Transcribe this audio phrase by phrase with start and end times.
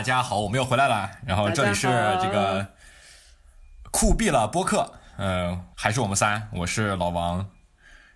[0.00, 1.10] 大家好，我们又回来了。
[1.26, 1.86] 然后这里是
[2.22, 2.66] 这个
[3.90, 7.46] 酷毙了播客，嗯，还是我们仨，我是老王，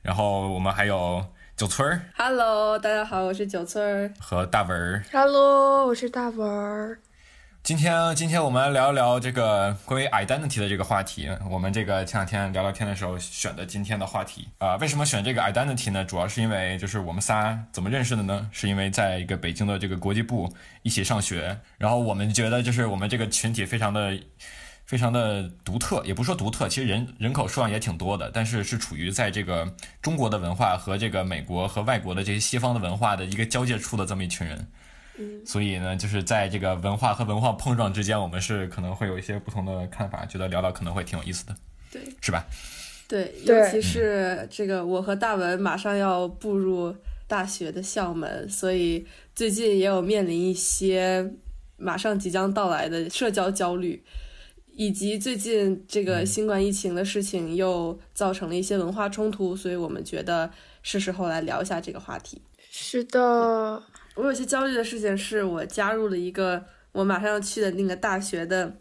[0.01, 1.23] 然后我们还有
[1.55, 4.15] 九村儿 Hello，大家好，我是九村儿。
[4.19, 5.05] 和大文儿。
[5.13, 7.01] Hello，我是大文儿。
[7.65, 11.31] 今天，今天我们来聊一聊这个关于 identity 的这个话题。
[11.49, 16.05] 我们这个前两天聊聊天的时候选的今天的话题啊、为什么选这个 identity 呢？
[16.05, 18.51] 主要是因为就是我们仨怎么认识的呢？
[18.53, 24.15] 是因为在一个北京的这个国际部一起上学，然后我们觉得就是我们这个群体非常的。
[24.87, 34.69] 非常的独特，也不说独特，其实人人口数量也挺多的，但是是处于在这个中国的文化和这个美国和外国的这些西方的文化的一个交界处的这么一群人。
[35.47, 41.55] 所以呢，就是在这个文化和文化碰撞之间，我们是可能会有一些不同的看法，觉得聊聊可能会挺有意思的，
[41.91, 42.03] 对。
[42.21, 42.45] 是吧？
[43.07, 43.61] 对，对。
[43.61, 46.95] 尤其是这个我和大文马上要步入
[47.27, 51.31] 大学的校门，所以最近也有面临一些
[51.77, 54.03] 马上即将到来的社交焦虑，
[54.73, 60.51] 以及最近这个新冠疫情的事情又造成了一些文化冲突，所以我们觉得
[60.83, 62.43] 是时候来聊一下这个话题。
[62.71, 63.83] 是的，
[64.15, 68.73] 我有些焦虑的事情是我加入了一个我马上要去的那个大学的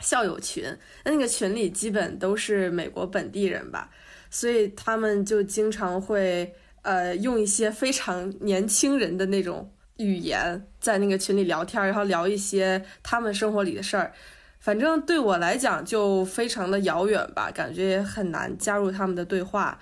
[0.00, 0.64] 校友群，
[1.04, 3.88] 那那个群里基本都是美国本地人吧，
[4.30, 14.12] 所以他们就经常会呃用一些非常年轻人的那种语言在那个群里聊天，然后聊一些他们生活里的事儿。
[14.58, 19.78] 反正对我来讲就非常的遥远吧，感觉也很难加入他们的对话，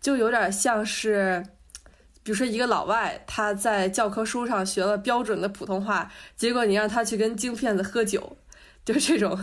[0.00, 1.44] 就有点像是。
[2.22, 8.36] 比如说一个老外，他在教科书上学了标准的普通话，结果你让他去跟京片子喝酒，
[8.84, 9.36] 就是这种，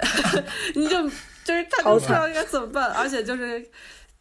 [0.76, 1.02] 你就
[1.44, 3.66] 就是他就不知道应该怎么办，而且就是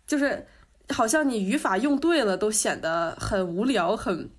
[0.07, 0.47] 就是
[0.89, 4.29] 好像你语法用对了都显得很无聊、很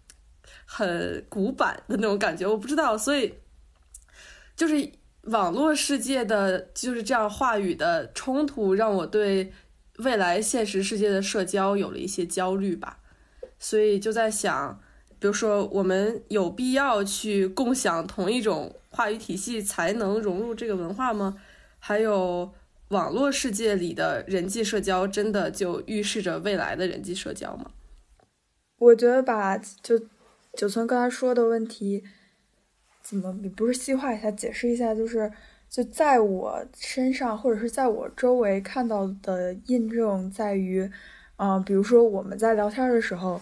[0.65, 3.35] 很古板的那种感觉，我不知道，所以
[4.57, 4.91] 就是
[5.25, 9.53] 网络世界的就是这样话语的冲突，让我对
[9.99, 12.99] 未来现实世界的社交有了一些焦虑吧。
[13.63, 14.77] 所以就在想，
[15.21, 21.41] 比如说我们有必要去共享同一种话语体系才能融入这个文化吗？
[21.79, 22.53] 还有
[22.89, 27.71] 网络世界里的人际社交真的就预示着未来的人际社交吗？
[28.79, 29.97] 我觉得把就
[30.55, 32.03] 九村刚才说的问题，
[33.01, 35.31] 怎么也不是细化一下，解释一下，就是
[35.71, 40.91] 就在我身上或者是在我周围看到的印证在于，
[41.43, 43.41] 啊、比如说我们在聊天的时候，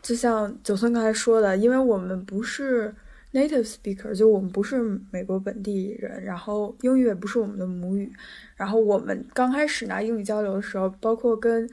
[0.00, 2.94] 就像九村刚才说的，因为我们不是
[3.32, 4.80] native speaker，就我们不是
[5.10, 8.12] 美国本地人，然后英语也不是我们的母语，
[8.54, 11.68] 然后我们刚开始拿英语交流的时候，包括跟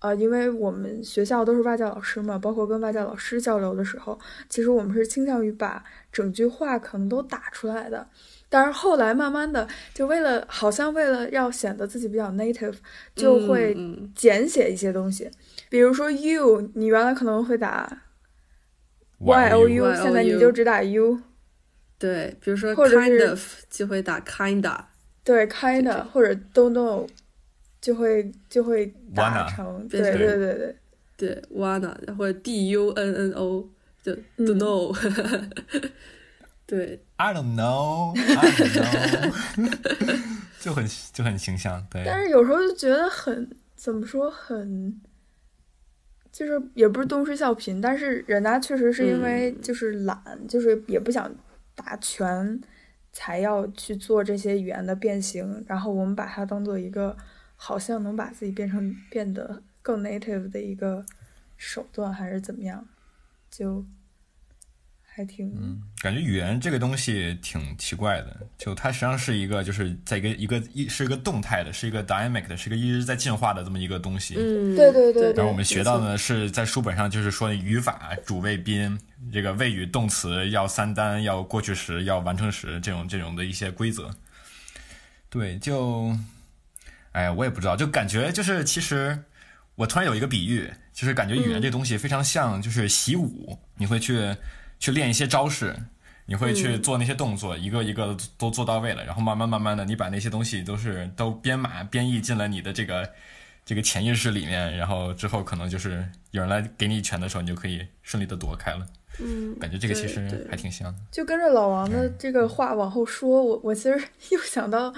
[0.00, 4.18] 呃，因为我们学校都是外教老师嘛，包括跟外教老师交流的时候，
[4.48, 8.04] 其实我们是倾向于把整句话可能都打出来的。
[8.52, 12.74] 但是后来慢慢的，就为了好像为了要显得自己比较 native，
[13.14, 13.74] 就会
[14.14, 15.30] 简写一些东西，
[15.70, 18.02] 比如说 you，你原来可能会打
[19.20, 21.20] y o O 现在你就只打 u。
[21.98, 23.40] 对，比如说 kind of
[23.70, 24.84] 就会打 kinda，
[25.22, 27.06] 对，kinda 或者 don't know，
[27.80, 30.76] 就会就会打成，变对成对对对，
[31.16, 33.68] 对 wanna 或者 d u n n o
[34.02, 34.92] 就 don't know，
[36.70, 37.04] 对。
[37.16, 38.70] I don't know, I don't
[39.56, 40.18] know，
[40.60, 42.04] 就很就很形象，对。
[42.06, 45.00] 但是有时候就觉得很怎么说很，
[46.30, 49.60] 就是也不是东施效颦，但是人家确实是因为嗯。
[49.60, 51.28] 就是懒，就是也不想
[51.74, 52.60] 打拳，
[53.12, 57.16] 才要去做这些语言的变形，然后我们把它当做一个
[57.56, 61.04] 好像能把自己变成变得更 native 的一个
[61.56, 62.86] 手段，还是怎么样，
[63.50, 63.84] 就
[65.20, 65.46] 还挺。
[65.54, 74.34] 嗯，感觉语言这个东西挺奇怪的，就它实际上是一个，就是在一个一个一是一个动态的，是一个 dynamic 的，是一个一直在进化的这么一个东西。
[74.38, 78.98] 嗯，对对对然后我们学到的呢是在书本上就是说语法、主谓宾，
[79.30, 84.10] 这个谓语动词要三单，要过去时，要完成时这种这种的一些规则。
[85.28, 86.16] 对，就，
[87.12, 89.16] 哎呀，我也不知道，就感觉就是其实
[89.74, 94.34] 我突然有一个比喻，就是感觉语言这东西非常像就是习武，你会去
[94.80, 95.76] 去练一些招式。
[96.26, 103.10] 你会去做那些动作，一个一个都做到位了，然后慢慢慢慢的，你把那些东西都是都编码编译进了你的这个
[103.64, 108.86] 这个潜意识里面，然后之后可能就是有人来给你一拳的时候，你就可以顺利的躲开了。
[109.18, 110.98] 嗯，感觉这个其实还挺像的。
[111.10, 114.00] 就跟着老王的这个话往后说，我我其实
[114.30, 114.94] 又想到，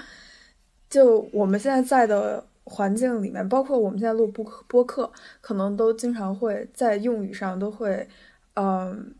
[0.87, 8.07] 就我们现在在的环境里面，包括我们现在录播播客，可能都经常会在用语上都会，
[8.53, 9.15] 嗯，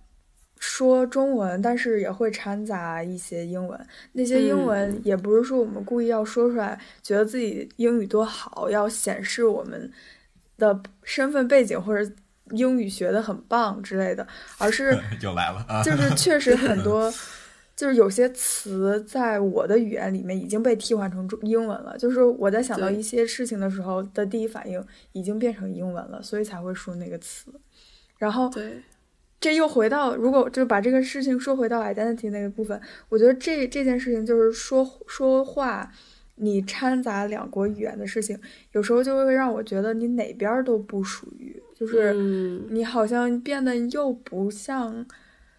[0.66, 3.78] 说中文，但是也会掺杂一些英文。
[4.14, 9.92] 那些英文也不是说我们故意要说出来，觉得自己英语多好，要显示我们
[10.58, 12.10] 的身份背景或者
[12.52, 14.26] 英语学的很棒之类的，
[14.58, 17.14] 而是 又来了啊，就是确实很 多，
[17.76, 21.98] 就是有些词在我的语言里面已经被替换成中英文了。
[21.98, 24.82] 就是我在想到一些事情的时候的第一反应
[25.12, 27.52] 已经变成英文了，所以才会说那个词。
[28.18, 28.82] 然后对，
[29.44, 32.80] 这又回到，如果就把这个事情说回到 identity 那个部分，
[33.10, 35.92] 我觉得这这件事情就是说说话，
[36.36, 38.40] 你掺杂两国语言的事情，
[38.72, 45.06] 有时候就会让我觉得你哪边都不属于，就是嗯，你好像变得又不像，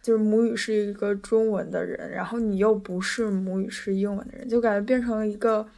[0.01, 5.69] 就是母语是一个中文的人，然后你又不是母语是英文的人，就感觉变成了一个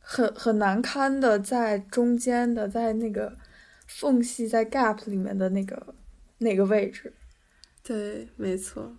[0.00, 3.32] 很很难堪的在中间的，在那个
[3.86, 5.94] 缝隙在 gap 里面的那个
[6.36, 7.10] 那个位置。
[7.88, 8.94] 对，没错，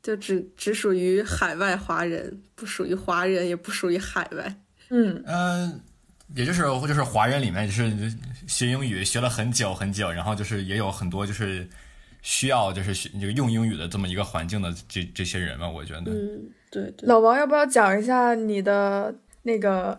[0.00, 4.54] 就只只属于海外华人，不属于华人，也不属于海外。
[4.90, 5.80] 嗯，嗯，
[6.36, 7.92] 也就是就是华人里面就是
[8.46, 11.68] 学英语学了很久很久，然后就是也有很多就是
[12.22, 16.12] 需要就是学这个用英语的这么一个环境的这这些人嘛，我觉得。
[16.12, 17.08] 嗯，对对。
[17.08, 19.12] 老王要不要讲一下你的
[19.42, 19.92] 那个《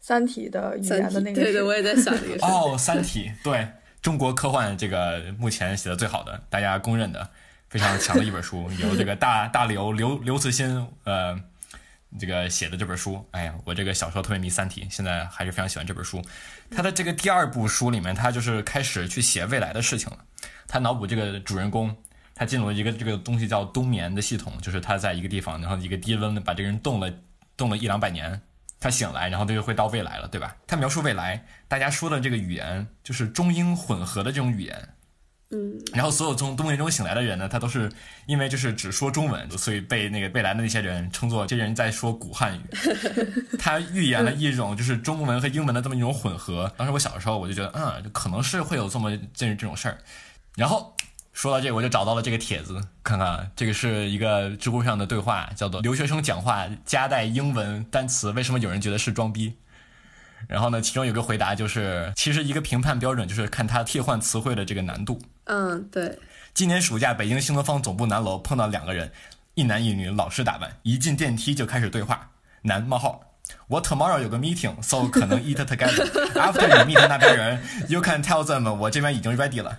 [0.00, 2.44] 三体》的语言的那个对对，我也在想这个事。
[2.44, 3.66] 哦，《三体》对
[4.02, 7.28] 中国科幻这个目前写的最好的，大家公认的
[7.68, 11.38] 非常强的一本书， 由这个大大刘刘刘慈欣呃
[12.18, 13.24] 这个写的这本书。
[13.32, 16.22] 哎呀，我这个小时候特别迷《三体》，现在还是非常喜欢这本书。
[16.70, 20.18] 他的这个第二部书里面，他就是开始去写未来的事情了。
[20.66, 21.94] 他脑补这个主人公。
[22.40, 27.12] 他进入了一个这个东西叫冬眠的系统，就是他在一个地方，然后一个低温把这个人冻了
[27.56, 28.40] 冻了一两百年，
[28.80, 30.56] 他醒来，然后他就会到未来了，对吧？
[30.66, 34.88] 他描述未来，大家说的这个语言就是中英混合的这种语言，
[35.50, 37.90] 嗯，然后所有从冬眠中醒来的人呢，他都是
[38.26, 42.62] 因为就是只说中文，所以被那个未来的那些人称作这人在说古汉语。
[43.58, 46.72] 他预言了一种就是中文和英文的这么一种混合。
[46.76, 49.98] 当时我小的时候我就觉得，嗯，可能是会有这么这这种事儿。
[50.54, 50.94] 然后
[51.38, 59.54] 说到这个，我就找到了这个帖子，看看这个是一个知乎上的对话，叫做“留学生讲话夹带英文单词，为什么有人觉得是装逼？”
[60.48, 65.16] 然后呢，其中有个回答就是，其实一个评判标准就是看他替换词汇的这个难度。
[65.44, 66.18] 嗯，对，
[66.54, 69.12] 今年暑假，北京新东方总部南楼碰到两个人，
[69.54, 72.30] 一男一女，老实打扮，一进电梯就开始对话。
[72.62, 73.20] 男冒号，
[73.68, 76.06] 我 tomorrow 有个 meeting，so 可能 eat together。
[76.34, 79.78] After you meet 那边人，you can tell them 我这边已经 ready 了。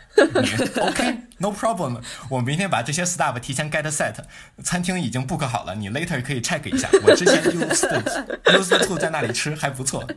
[0.81, 2.01] ，OK，no problem。
[2.30, 4.16] 我明天把这些 stuff 提前 get set，
[4.63, 6.88] 餐厅已经 book 好了，你 later 可以 check 一下。
[7.04, 8.04] 我之前 used
[8.45, 10.07] used to 在那里吃还不错。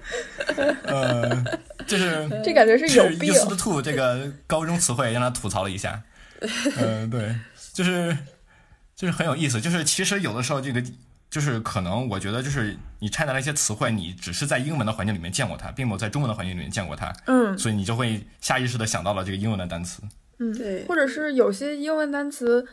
[0.84, 1.42] 呃，
[1.86, 3.32] 就是这感觉是有病。
[3.32, 6.02] used to 这个高中词汇让他吐槽了一下。
[6.76, 7.34] 嗯、对，
[7.72, 8.16] 就是
[8.94, 9.60] 就是很有意思。
[9.60, 10.82] 就是其实有的时候这个
[11.32, 20.02] 就是可能我觉得就是你掺杂了一些词汇，你只是在英文的环境里面见过它，并没有在中文的环境里面见过它，嗯所以你就会下意识的想到了这个英文的单词。
[20.38, 22.66] 嗯，对或者是有些英文单词，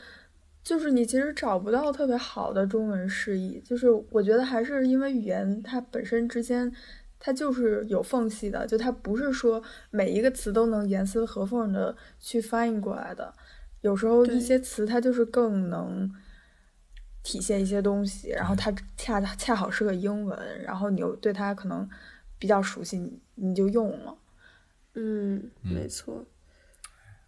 [0.61, 3.63] 就是你其实找不到特别好的中文释义。
[3.65, 6.71] 就是我觉得还是因为语言它本身之间。
[7.21, 13.33] 它就是有缝隙的，就它不是说每一个词都能严丝合缝的去翻译过来的。
[13.81, 16.09] 有时候一些词它就是更能
[17.29, 21.87] 体现一些东西，然后它恰恰好是个英文，然后你又对它可能
[22.39, 24.17] 比较熟悉，你你就用了。
[24.95, 26.25] 嗯，没错。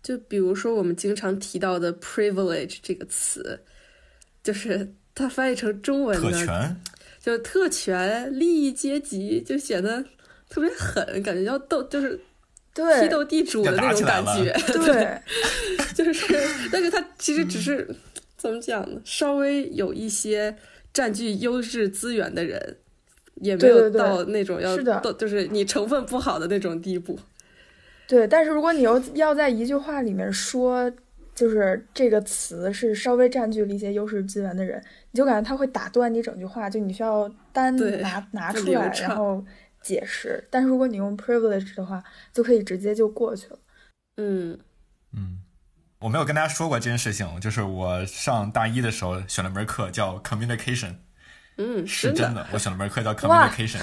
[0.02, 3.62] 就比如说我们经常提到的 privilege 这个词，
[4.42, 6.82] 就是它翻译成中文呢，特权，
[7.20, 10.04] 就特权、利益阶级，就显得
[10.50, 12.20] 特别狠，感觉要斗，就是
[12.74, 14.52] 对批斗地主的那种感觉。
[14.74, 15.22] 对，
[15.94, 16.34] 就是，
[16.72, 17.88] 但是它其实只是、
[18.42, 19.00] 怎么讲呢？
[19.06, 20.58] 稍微有一些
[20.92, 22.78] 占据优质资源的人，
[23.36, 27.20] 也没有到那种要是的，就是你成分不好的那种地步。
[28.08, 30.92] 对，但是如果你又要在一句话里面说，
[31.36, 39.46] 就是这个词是稍微占据了一些优势资源的人，你就感觉他会打断你整句话，就你需要单拿拿出来，然后
[39.84, 40.44] 解释。
[40.50, 43.60] 但是如果你用 privilege 的话，就可以直接就过去了。
[44.18, 44.58] 嗯
[45.14, 45.41] 嗯
[46.02, 50.96] 我没有跟大家说过这件事情，就是我上大一的时候选了门课叫 communication。
[51.58, 53.78] 嗯，是真的，我选了门课叫 communication，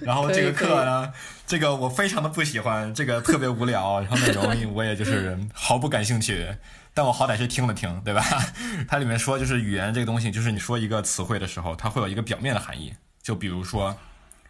[0.00, 1.12] 然后这个课呢，
[1.46, 6.44] 这个我非常的不喜欢，这个特别无聊， 然后内容我也就是毫不感兴趣，
[6.92, 8.24] 但我好歹是听了听，对吧？
[8.88, 12.92] 它里面说就是语言这个东西，就是你说一个词汇的时候，它会有一个表面的含义，
[13.22, 13.96] 就比如说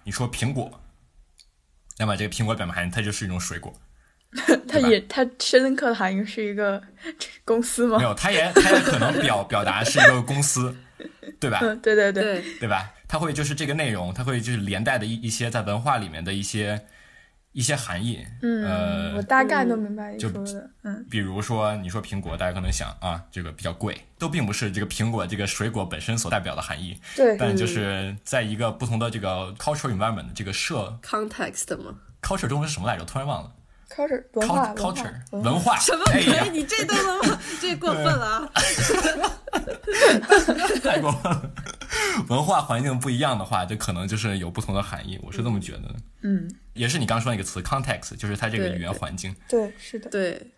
[0.04, 0.81] 你说苹果，
[1.99, 3.75] 那么这个苹果表面含义它就是一种水果，
[4.68, 6.82] 它也它深刻的含义是一个
[7.44, 7.98] 公司吗？
[7.98, 10.74] 没有，它也它也可能表表达是一个公司，
[11.38, 11.58] 对吧？
[11.62, 12.90] 嗯，对对对，对，吧？
[13.06, 16.80] 它会就是这个内容，它会就是连带的一一些在文化里面的一些
[17.52, 18.26] 一些含义。
[18.40, 33.02] 嗯，呃我大概能明白你就说的，嗯比如说，你说苹果，大家可能想啊，这个比较贵，都并不是这个苹果这个水果本身所代表的含义，对，但就是在一个不同的这个 cultural environment 这个社 context 嘛，culture 中文是什么来着？
[33.02, 33.52] 我突然忘了。
[33.94, 36.50] Culture 文化 Cult- 文化 culture 文化文化什么鬼？
[36.50, 37.38] 你这都能吗？
[37.61, 38.52] 这过分了啊！
[40.82, 41.50] 太过分了。
[42.28, 45.94] 文化环境不一样的话，就可能就是有不同的含义，我是这么觉得的。
[46.22, 49.34] 嗯，也是你刚说那个词 context，就是它这个语言环境。
[49.49, 50.11] 对，是的。
[50.11, 50.52] 对，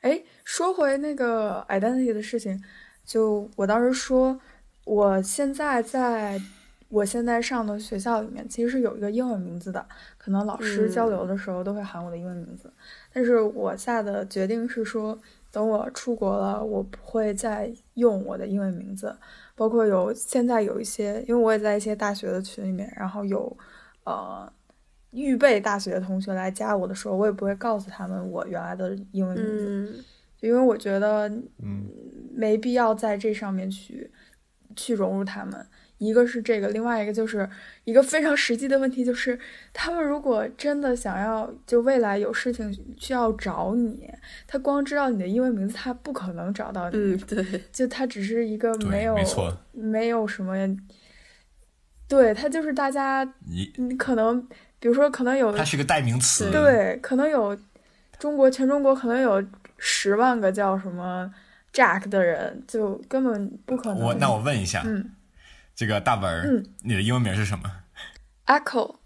[0.00, 2.62] 哎，说回那个 identity 的事情，
[3.06, 4.38] 就我当时说，
[4.84, 6.40] 我现在在
[6.90, 9.86] 我现在上的学校里面，其实是有一个英文名字的，
[10.18, 12.70] 可能老师交流的时候都会喊我的英文名字。
[13.12, 15.16] 但是我下的决定是说，
[15.52, 19.16] 等我出国了，我不会再用我的英文名字。
[19.54, 23.56] 包括有现在有一些，因为我也在一些大学的群里面，然后有
[24.02, 24.52] 呃
[25.12, 29.66] 预备大学的同学来加我的时候，我也不会告诉他们我原来的英文名字。
[29.68, 30.04] 嗯，
[30.40, 31.28] 因为我觉得
[31.62, 31.86] 嗯
[32.34, 34.10] 没必要在这上面去
[34.74, 35.64] 去融入他们。
[36.00, 37.46] 一个是这个，另外一个就是
[37.84, 39.38] 一个非常实际的问题，就是
[39.74, 44.10] 他们如果真的想要，就未来有事情需要找你，
[44.46, 46.96] 他光知道你的英文名字，他不可能找到你。
[46.96, 50.56] 嗯，对，就他只是一个没有没错没有什么，
[52.08, 54.40] 对他就是大家，你你可能
[54.78, 56.50] 比如说可能有他是个代名词。
[56.50, 57.54] 对，可能有
[58.18, 59.44] 中国全中国可能有
[59.76, 61.30] 十万个叫什么
[61.74, 64.02] Jack 的人，就根本不可能。
[64.02, 65.10] 我那我问一下，嗯
[65.80, 67.64] 这个大本儿，嗯你的英文名是什么
[68.44, 68.96] ？，echo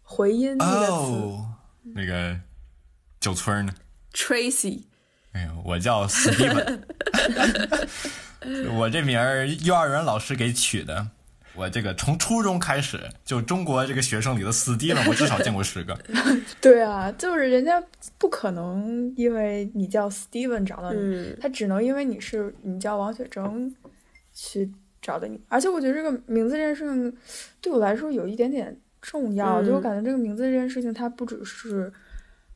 [0.00, 1.46] 回音那个词，哦，
[1.94, 2.40] 那个
[3.20, 3.74] 九村呢
[4.14, 4.84] ？Tracy，
[5.32, 6.80] 哎呦，我叫 Steven，
[8.72, 11.06] 我这名儿幼儿园老师给取的。
[11.54, 15.94] 我这个从初中开始，就中国这个学生里的 Steven，我至少见过十个。
[16.62, 17.78] 对啊，就是人家
[18.16, 23.76] 不可能因为你叫 Steven 找到你，嗯，他只能因为你是你叫王雪征
[24.32, 24.72] 去
[25.02, 25.38] 找的你。
[25.48, 27.14] 而且我觉得这个名字这件事情
[27.60, 31.92] 对我来说有一点点重要，嗯就我感觉这个名字这件事情它不只是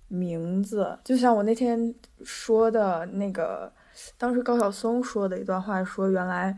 [0.08, 3.70] 名字，就像我那天说的那个，
[4.16, 6.56] 当时高晓松说的一段话，说原来，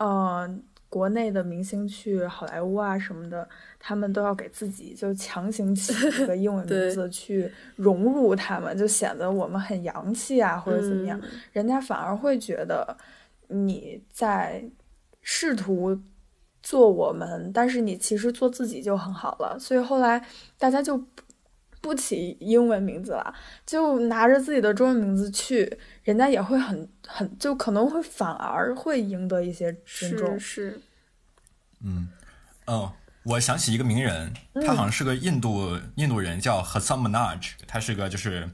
[0.00, 0.58] 呃。
[0.90, 3.46] 国内的明星去好莱坞啊什么的，
[3.78, 5.92] 他们都要给自己就强行起
[6.22, 11.20] 一个英文 名字去融入他们，就显得我们很洋气啊，或者怎么样。
[11.22, 12.96] 嗯人家反而会觉得
[13.48, 14.64] 你在
[15.30, 16.00] 试图
[16.62, 19.58] 做我们，但是你其实做自己就很好了。
[19.60, 20.24] 所以后来
[20.56, 21.22] 大家就不
[21.82, 23.34] 不起英文名字了，
[23.66, 30.70] 就拿着自己的中文名字去，人家也会很很就可能会反而会赢得一些尊重是。
[30.70, 30.80] 是，
[31.84, 32.08] 嗯，
[32.64, 32.90] 哦，
[33.24, 34.32] 我想起一个名人，
[34.66, 38.48] 他好像是个印度印度人，叫 Hasan Minhaj，他是个就是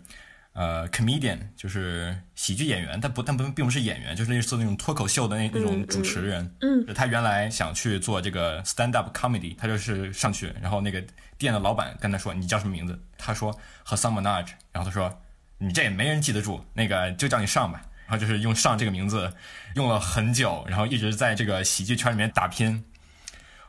[0.55, 6.51] 呃 comedian，就是喜剧演员，但不但不并不是演员，就是类似那种脱口秀的那那种主持人。
[6.63, 11.05] 嗯，他原来想去做这个 stand up comedy，他就是上去，然后那个
[11.37, 12.99] 店的老板跟他说你叫什么名字？
[13.19, 13.53] 他说
[13.87, 15.21] Hasan Minhaj，然后他说
[15.59, 17.83] 你这也没人记得住，那个就叫你上吧。
[18.07, 19.33] 然后就是用上这个名字
[19.77, 22.85] 用了很久，然后一直在这个喜剧圈里面打拼。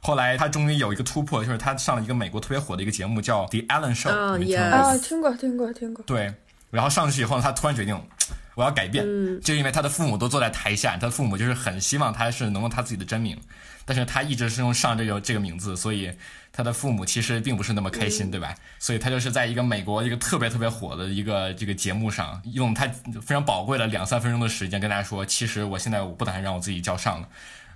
[0.02, 6.04] 后来他终于有一个突破，就是他上了一个美国特别火的一个节目，叫《The Ellen Show》哦你听过 yes 吗啊，听过听过听过。
[6.06, 6.34] 对，
[6.76, 8.00] 然后上去以后呢，他突然决定
[8.56, 13.38] 我要改变，嗯就因为他的父母都坐在台下，他的父母就是很希望他是能用他自己的真名，
[13.84, 16.10] 但是他一直是用上这个这个名字，所以
[16.54, 18.56] 他的父母其实并不是那么开心，对吧？
[18.80, 22.88] 所以他就是在一个美国一个特别特别火的一个这个节目上，用他
[23.22, 27.28] 非常宝贵的两三分钟的时间跟大家说，其实我现在我不打算让我自己叫上了。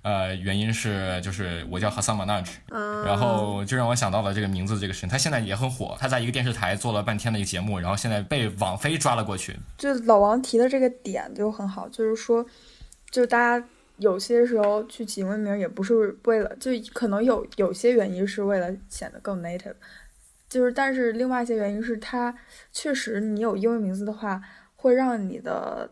[0.01, 5.09] 呃，原因是就是我叫 Hasan Minhaj，啊，然后就让我想到了这个名字这个事情。
[5.09, 9.57] 他现在也很火，他在一个电视台做了半天的一个节目，然后现在被网飞抓了过去。
[9.77, 12.45] 就老王提的这个点就很好，就是说，
[13.11, 19.75] 就大家有些时候去起英文名也不是为了，就可能有有些原因是为了显得更 native，
[20.47, 22.33] 就是但是另外一些原因是他
[22.71, 24.41] 确实你有英文名字的话，
[24.77, 25.91] 会让你的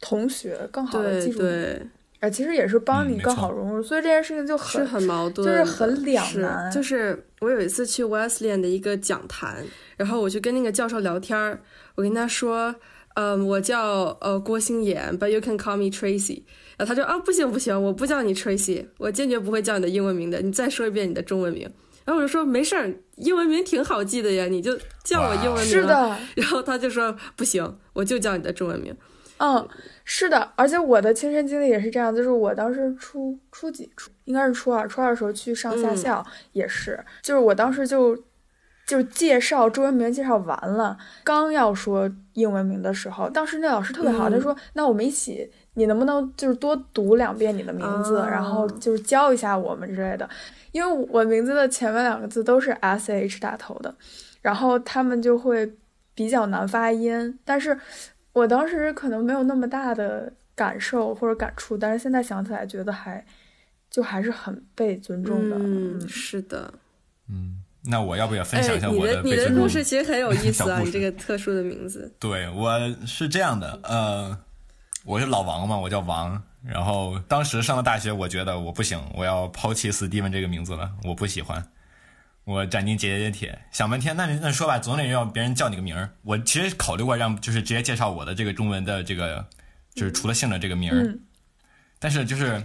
[0.00, 1.86] 同学更好的记住你，对，
[2.26, 9.64] 呃，其实也是帮你更好融入，所以这件事情就是很很矛盾就是，很两是难就是我有一次去 Wesleyan 的一个讲坛，
[9.96, 11.60] 然后我就跟那个教授聊天儿，
[11.94, 12.74] 我跟他说，
[13.14, 16.42] 嗯，我叫呃郭星妍，but you can call me Tracy。
[16.76, 21.70] 然后他说啊，不行不行，我不叫你 Tracy，我坚决不会叫你的英文名的，你再说一遍你的中文名。
[22.04, 25.64] 然后我就说没事儿，英文名挺好记的呀，你就叫我英文名。
[25.64, 26.16] 是的。
[26.34, 28.96] 然后他就说不行，我就叫你的中文名。
[29.38, 29.68] 嗯，
[30.04, 38.16] 是的，而且我的亲身经历也是这样，就是我当时初初几初应该是初二，初二的时候去上下校也是，就是我当时就
[38.86, 50.26] 就介绍中文名介绍完了，刚要说英文名的时候，当时那老师特别好，他说那我们一起，你能不能就是多读两遍你的名字，然后就是教一下我们之类的，
[50.72, 53.94] 因为我名字的前面两个字都是 S H 打头的，
[54.40, 55.74] 然后他们就会
[56.14, 57.78] 比较难发音，但是。
[58.36, 63.24] 我当时可能没有那么大的感受或者感触，但是现在想起来，觉得还
[63.90, 65.56] 就还是很被尊重的。
[65.58, 66.70] 嗯，是的。
[67.30, 69.82] 嗯，那我要不要分享一下我的你的故事？
[69.82, 72.12] 其实很有 意思啊，你这个特殊的名字。
[72.20, 74.38] 对，我是这样的，呃，
[75.06, 76.42] 我是老王嘛，我叫王。
[76.62, 81.66] 然后当时上了大学，我觉得我不行，我要抛弃 Steven 这个名字了，我不喜欢。
[82.46, 86.08] 我斩钉截铁想半天，那你那说吧，总得要别人叫你个名儿。
[86.22, 89.44] 我其实考虑过让，就是直接介绍我的这个中文的这个，
[89.96, 91.18] 就是除了姓的这个名儿。
[91.98, 92.64] 但是就是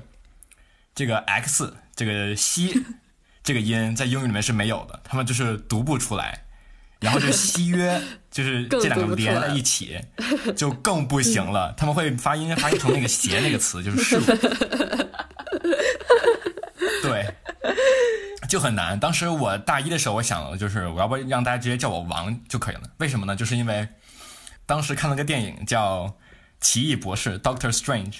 [0.93, 2.79] 这个 X 这个西
[3.41, 6.43] 这个音在英语里面是没有的，他们就是读不出来。
[6.99, 9.99] 然后就西约 就是这两个连在一起，
[10.55, 11.73] 就更不行了。
[11.75, 14.19] 他们会发音发音成那个斜那个词，就是是。
[14.21, 15.00] 对。
[18.51, 18.99] 就很难。
[18.99, 22.81] 当时我大一的时候，我想就是我要不让大家直接叫我王就可以了。
[22.97, 23.33] 为什么呢？
[23.33, 23.87] 就是因为
[24.65, 26.05] 当时看了个电影叫
[26.59, 28.17] 《奇异博士》（Doctor Strange），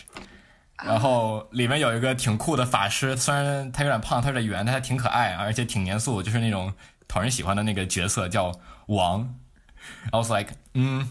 [0.82, 6.74] 然后里面有一个挺酷的法师，虽然他有点胖，他有点圆，但他挺可爱，而且挺严肃，就是那种
[7.10, 8.54] 讨人喜欢的那个角色，叫
[8.88, 9.36] 王。
[10.12, 11.10] I was like，嗯，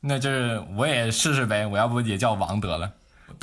[0.00, 2.90] 那就是我也试试呗，我要不也叫王得了。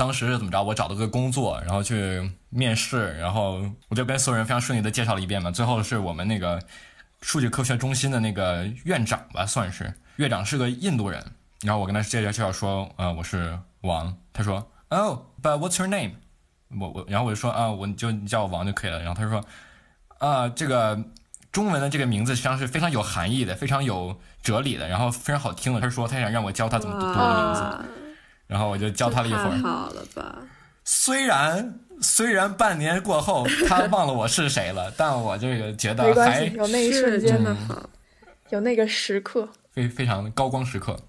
[0.01, 0.63] 当时是怎么着？
[0.63, 5.51] 我找了个工作，然后去面试，然后我就跟所有人非常顺利的介绍了一遍嘛。
[5.51, 6.60] 最后是我们那个
[7.22, 11.24] 数据科学中心的那个院长吧，算是院长是个印度人。
[11.62, 14.11] 然后我跟他介绍介绍说，呃，我是王。
[14.33, 16.14] 他说，Oh，but what's your name？
[16.79, 19.03] 我我，然后我就说，啊，我就叫我王就可以了。
[19.03, 19.46] 然后他说，
[20.18, 21.00] 啊，这个
[21.51, 25.79] 中文的这个名字实际上是非常有含义的，非常有哲理的，然后非常好听的。
[25.79, 28.00] 他说他想让我教他怎么读我的名字。
[28.51, 29.57] 然后我就教他了一会儿。
[29.59, 30.40] 好了吧？
[30.83, 37.90] 虽然虽然半年过后他忘了我是谁了， 但我这个觉得还有那一瞬间的好，
[38.50, 41.00] 有那个时刻，非非常高光时刻。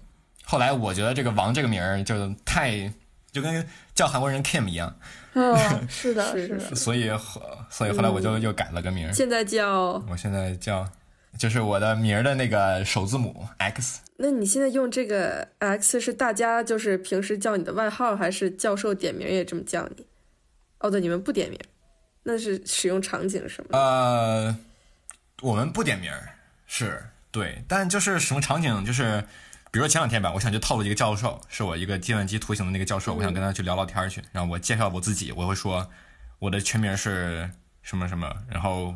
[0.45, 2.89] 后来我觉得这个王这个名儿就太
[3.33, 4.95] 就跟叫韩国人 Kim 一样。
[5.35, 5.57] 嗯，
[5.89, 6.75] 是的，是的。
[6.75, 7.11] 所以
[7.69, 9.11] 所以后来我就又改了个名儿。
[9.11, 10.87] 现在叫我现在叫
[11.37, 14.01] 就是我的名儿的那个首字母 X。
[14.17, 20.05] 那你现在用这个 X 是大家就是平时叫你的外号，还是教授点名也这么叫你？
[20.79, 21.59] 哦，对，你们不点名，
[22.21, 23.67] 那是使用场景是吗？
[23.71, 24.55] 呃，
[25.41, 26.11] 我们不点名，
[26.67, 28.85] 是对，但就是什么场景？
[28.85, 29.21] 就是
[29.71, 35.89] 比如说前两天吧，我想去套路一个教授，是我一个计算机图形的那个教授，我想跟他去聊聊天去，然后我介绍我自己，我会说
[36.39, 37.49] 我的全名是
[37.81, 38.93] 什么什么，然后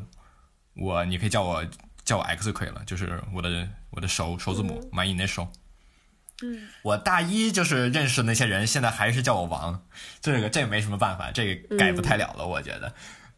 [0.75, 1.65] 我你可以叫我。
[2.07, 5.49] 叫我 X 就可以了，就是我的我的首首字母 my initial。
[6.41, 9.83] 嗯，我大一就是认识的那些人，现在还是叫我王，
[10.21, 12.93] 这个这个没什么办法，这个改不太了了，我觉得。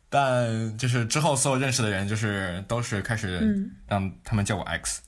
[0.07, 5.01] 但就是之后所有认识的人，就是都是开始让他们叫我 X。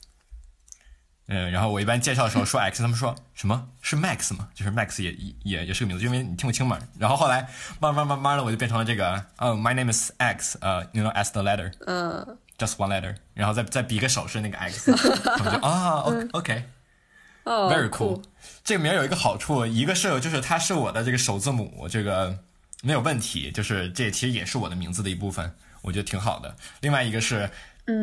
[1.28, 4.48] 嗯，然后我一般介绍的时候说 X，他们说什么是 Max 吗？
[4.54, 5.12] 就是 Max 也
[5.44, 6.78] 也也是个名字，因为你听不清嘛。
[6.98, 7.48] 然后后来
[7.78, 11.72] 慢慢慢慢的，我就变成了这个，哦，My name is X，呃，you know as the letter。
[11.86, 12.38] 嗯。
[12.62, 14.92] Just one letter，然后再再比个手势，那个 X，
[15.36, 18.22] 他们就啊，OK，Very cool。
[18.62, 22.38] 这个名有一个好处，一个是就是它是我的这个首字母，这个
[22.84, 26.54] 没有问题，就是这其实也是我的名字的一部分，我觉得挺好的。
[26.82, 27.50] 另外一个是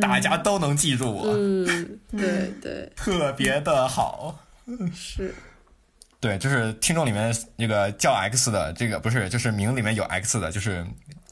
[0.02, 4.38] 大家都能记住我，嗯， 对对，特别的好，
[4.94, 5.34] 是，
[6.20, 10.86] 对，就是听众里面那个叫 X 的，这个不是，就是名里面有 X 的，就是。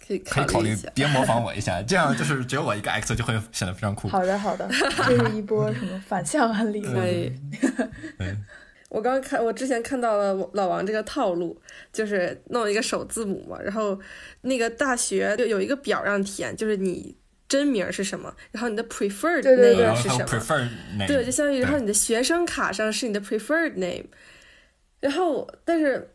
[0.08, 4.08] 可以考虑别模仿我一下，这样就是只有我一个 X 就会显得非常酷。
[4.08, 4.68] 好的，好的，
[5.06, 6.82] 这是一波什么反向案例？
[6.82, 7.32] 可以。
[8.90, 11.60] 我刚看，我之前看到了老王这个套路，
[11.92, 14.00] 就是弄一个首字母嘛，然后
[14.42, 17.14] 那个大学就有一个表让填，就是你
[17.50, 21.06] 真名是什么，然后你的 preferred name 是什么？
[21.06, 24.06] 对，就相当于然后你的学生卡上是你的 preferred name，
[25.02, 26.14] 然后但是。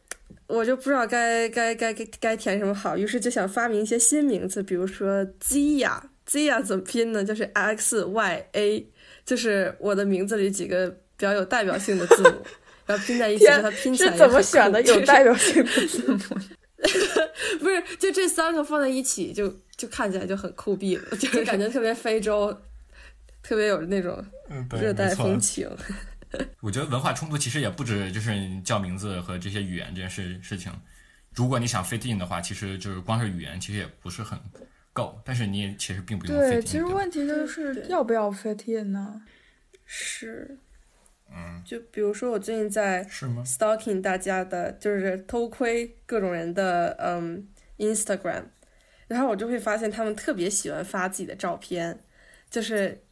[0.55, 7.25] 我就不知道该该该该该填什么好，于是就想发明一些新名字，比如说 Zia，Zia 怎么拼呢？
[7.25, 8.87] 就是 X Y A，
[9.25, 12.45] 就是我的名字里几个比较有代表性的字母，
[12.85, 16.19] 然后拼在一起，它拼起来是怎么选的 有代表性的 字母？
[17.61, 22.55] 不是，就这三个放在一起，就就看起来就很酷毙了，就是感觉特别非洲，
[23.43, 24.23] 特别有那种
[24.79, 25.67] 热带风情。
[26.61, 30.73] 我觉得文化冲突其实也不止就是叫名字和这些语言这件事事情。
[31.35, 34.38] 如果你想 fit in 的话，其实就是光是语言其实也不是很
[34.92, 39.23] 够，但是你也其实并不用 fit in 对，其实问题就是要不要 fit in 呢？
[39.85, 40.59] 是，
[41.31, 48.45] 嗯，就比如说我最近在是吗？stalking 大家的，就是偷窥各种人的嗯 Instagram，
[49.09, 52.05] 然后我就会发现他们特别喜欢发自己的照片，
[52.51, 53.03] 就是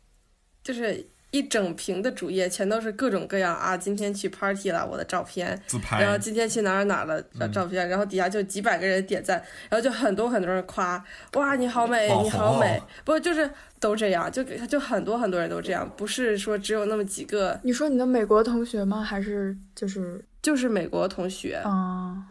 [0.63, 6.01] 就是一整屏的主页全都是各种各样啊，今天去 party 了我的照片，自拍。
[6.01, 11.03] 然后今天去哪儿哪儿了的照片，然后底下就几百个人点赞，然后就很多很多人夸，
[11.35, 12.83] 哇你好美，你好美。
[13.05, 19.03] 不就是都这样，就就很多很多人都这样，不是说只有那么几个，你说你的美国同学吗？
[19.03, 22.23] 还是就是就是美国同学，嗯，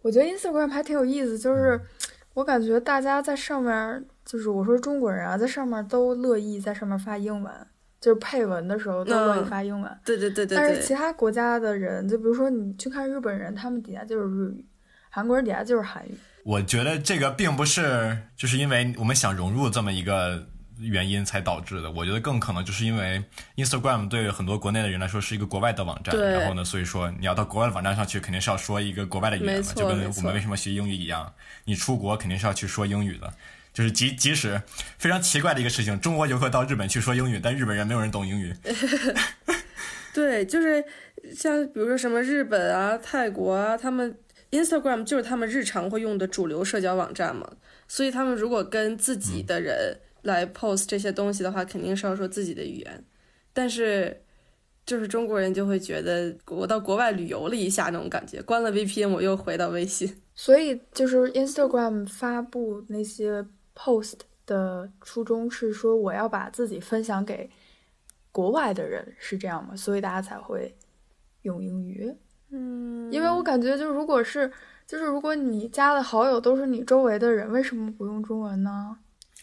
[0.00, 1.78] 我觉得 Instagram 还挺有意思，就是
[2.32, 7.52] 我感觉大家在上面，就是我说中国人啊，在上面都乐意在上面发英文，
[8.06, 9.98] 就是配文的时候都乐意嗯发英文。
[10.04, 14.64] 对对对对但是其，他国家的人，就比如说你去看日本人，他们底下就是日语，
[15.10, 16.16] 韩国人底下就是韩语。
[16.44, 20.40] 我觉得这个并不是就是因为我们想融入这么一个
[20.78, 23.20] 原因才导致的，我觉得更可能就是因为
[23.56, 31.32] Instagram 对很多国内的人来说是一个国外的网站，然后呢，所以说你要到国外的网站上去，肯定是要说一个国外的语言嘛，就跟我们为什么学英语一样，
[31.64, 33.34] 你出国肯定是要去说英语的。
[33.76, 34.58] 就是即即使
[34.96, 38.50] 非常奇怪的一个事情，中国游客到日本去说英语，但日本人没有人懂英语。
[40.14, 40.82] 对，就是
[41.34, 44.16] 像比如说什么日本啊、泰国啊，他们
[44.50, 47.46] Instagram 就是他们日常会用的主流社交网站嘛，
[47.86, 53.04] 所以他们如果跟自己的人来 post 这些东西的话，肯定是要说自己的语言，
[53.52, 54.22] 但是。
[54.86, 60.22] 就是中国人就会觉得我到国外旅游了一下那种感觉，关了 VPN 我又回到微信。
[60.32, 63.44] 所以就是 Instagram 发布那些
[63.76, 67.48] post 的初衷是说我要把自己分享给
[68.32, 69.76] 国外的人，是这样吗？
[69.76, 70.74] 所以大家才会
[71.42, 72.12] 用英语。
[72.50, 74.50] 嗯，因为我感觉就如果是
[74.86, 78.96] 就是如果你加的好友都是你周围的人，为什么不用中文呢？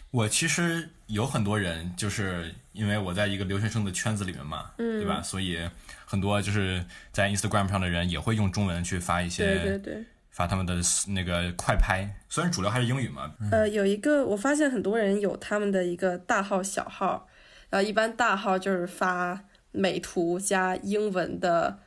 [0.10, 5.22] 我其实有很多人，就是因为我在一个留学生的圈子里面嘛，嗯对吧？
[5.22, 5.60] 所以
[6.06, 10.06] 很多就是在 Instagram 上的人也会用中文去发一些对对对。
[10.34, 10.76] 发他们的
[11.08, 13.32] 那个快拍，虽然主流还是英语嘛。
[13.52, 17.28] 呃，有一个我发现很多人有他们的一个大号、小号，
[17.70, 19.40] 然后一般大号就是发
[19.72, 21.80] 美图加英文的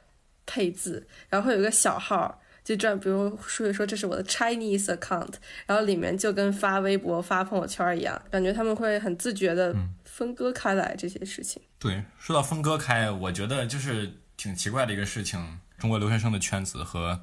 [0.47, 5.35] 配字，然后会有一个小号，就这样，比如说说这是我的 Chinese account，
[5.67, 11.61] 然后里面就跟发微博、发朋友圈一样，感觉他们会很自觉的分割开来这些事情。
[11.81, 15.59] 对，说到分割开，我觉得就是挺奇怪的一个事情。
[15.79, 17.21] 中国留学生的圈子和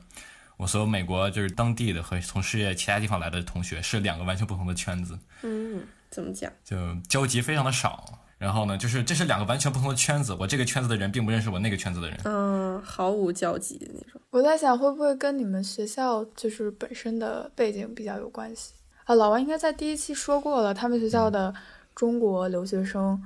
[0.57, 6.51] 我所有美国就是当地的和从世界其他地方来的同学是两个完全不同的圈子，嗯，怎么讲？
[6.63, 6.75] 就
[7.07, 8.19] 交集非常的少。
[8.39, 12.19] 然后呢，就是这是两个完全不同的圈子，我这个圈子的人并不认识我那个圈子的人。
[12.25, 14.19] 嗯，毫无交集的那种。
[14.31, 18.73] 我在想会不会跟你们学校就是本身的背景比较有关系
[19.05, 19.15] 啊？
[19.15, 21.53] 老王应该在第一期说过了，他们学校的
[21.95, 23.17] 中国留学生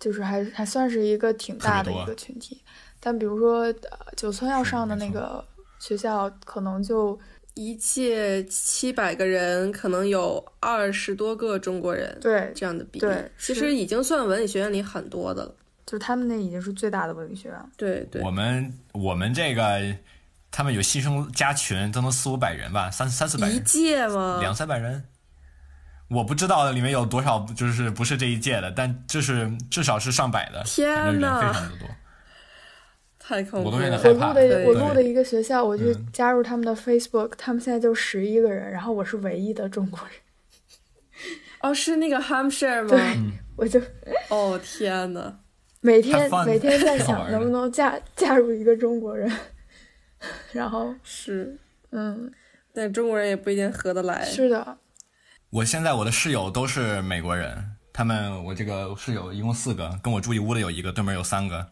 [0.00, 2.62] 就是还还算是一个挺大的一个群体，
[3.00, 5.44] 但比如说呃九村要上的那个
[5.82, 7.18] 学校，可能就
[7.54, 15.52] 一届七百个人，可能有二十多个中国人，对，这样的比例，对其实已经算文理学院里很多的了。
[15.84, 17.58] 就是他们那已经是最大的文理学院。
[17.76, 19.92] 对对我，们我们这个，
[20.52, 24.38] 他们有新生加群都能四五百人吧，三三四百一，届吗？
[24.40, 25.02] 两三百人。
[26.08, 31.88] 我不知道里面有多少，就是不是这一届的，但就是至少是上百的，天反正人呐非常的多。
[33.22, 34.02] 太恐怖我都有点了。
[34.02, 36.06] 我录的我录的一个学校，我去嗯。
[36.12, 40.10] 加入他们的 Facebook，、他们现在就十一个人，然后我是唯一的中国人，
[41.60, 43.32] 哦，是那个 Hampshire 对吗？
[43.56, 43.80] 我就
[44.28, 45.38] 哦天呐，
[45.80, 49.30] 每天每天在想能不能嫁嫁入一个中国人，
[50.52, 51.56] 然后是，
[51.90, 52.30] 嗯，
[52.74, 54.24] 但中国人也不一定合得来。
[54.24, 54.78] 是的，
[55.50, 57.56] 我现在我的室友都是美国人，
[57.92, 61.66] 他们我这个室友一共四个，跟我住一屋的有一个，对面有三个，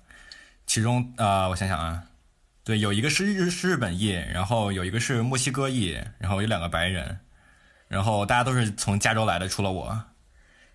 [0.70, 2.00] 其中呃我想想啊，
[2.62, 7.18] 对，有一个是日是日本裔，然后有一个是墨西哥裔，然后有两个白人，
[7.88, 10.00] 然后大家都是从加州来的，除了我，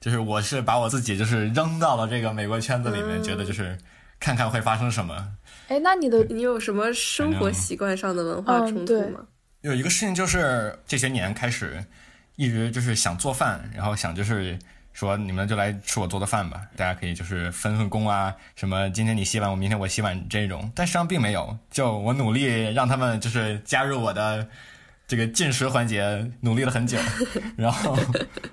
[0.02, 3.78] 就是我是把我自己就是扔到了这个美国圈子里面，嗯觉得就是
[4.20, 5.32] 看看会发生什么。
[5.70, 9.26] 哎，那你的你有什么生活习惯上的文化冲突吗？
[9.62, 11.82] 有一个事情就是这些年开始，
[12.36, 14.60] 一直就是想做饭，然后想就是
[14.96, 24.48] 说你们就来吃我做的饭吧，大家可以就是分分工啊，什么今天你洗碗，我明天我洗碗这种，但实际上并没有，就我努力让他们就是加入我的
[25.06, 26.98] 这个进食环节努力了很久，
[27.58, 27.96] 然后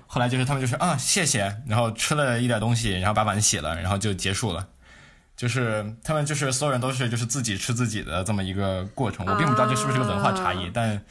[0.05, 4.67] 后来就是他们就说啊谢谢，然后吃了一点东西，然后把碗洗了，然后就结束了。
[5.35, 9.25] 就是他们就是所有人都是就是自己吃自己的这么一个过程。
[9.25, 11.01] 我并不知道这是不是个文化差异，啊但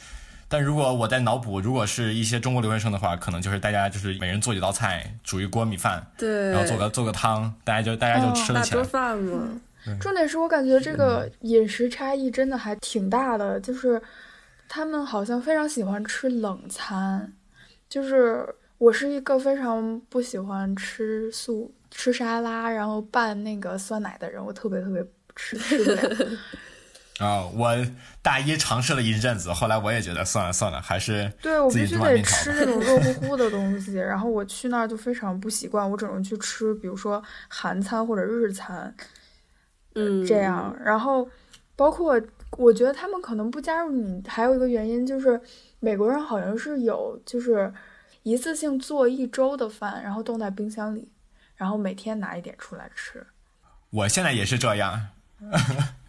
[0.53, 8.83] 但如果我在脑补，如果是一些中国留学生的话，可能就是大家就是每人做几道菜，煮一锅米饭，对，然后做个做个汤，大家就大家就吃了起来。
[8.83, 9.59] 饭嘛，
[9.99, 13.99] 重点是我感觉这个饮食差异真的还挺大的，就是
[14.69, 17.33] 他们好像非常喜欢吃冷餐，
[17.89, 25.03] 就是我是一个非常不喜欢吃素、吃沙拉，然后拌那个酸奶的人，我特别特别
[25.35, 26.29] 吃吃不了。
[27.23, 27.87] 啊、我
[28.21, 38.95] 大一尝试了一阵子，后来我也觉得算了算了，还是对我必须得吃这种热乎 乎的东西，然后我去那儿就非常不习惯，我只能去吃，比如说韩餐或者日餐。
[39.95, 41.29] 嗯，这样，然后
[41.77, 42.21] 包括
[42.57, 45.39] 我觉得他们可能不加入你，还有一个原因就是
[45.81, 47.73] 美国人好像是有就是
[48.23, 51.13] 一次性做一周的饭，然后冻在冰箱里，
[51.55, 53.27] 然后每天拿一点出来吃。
[53.91, 55.09] 我现在也是这样。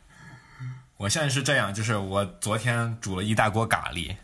[1.04, 4.16] 我现在是这样，就是我昨天煮了一大锅咖喱，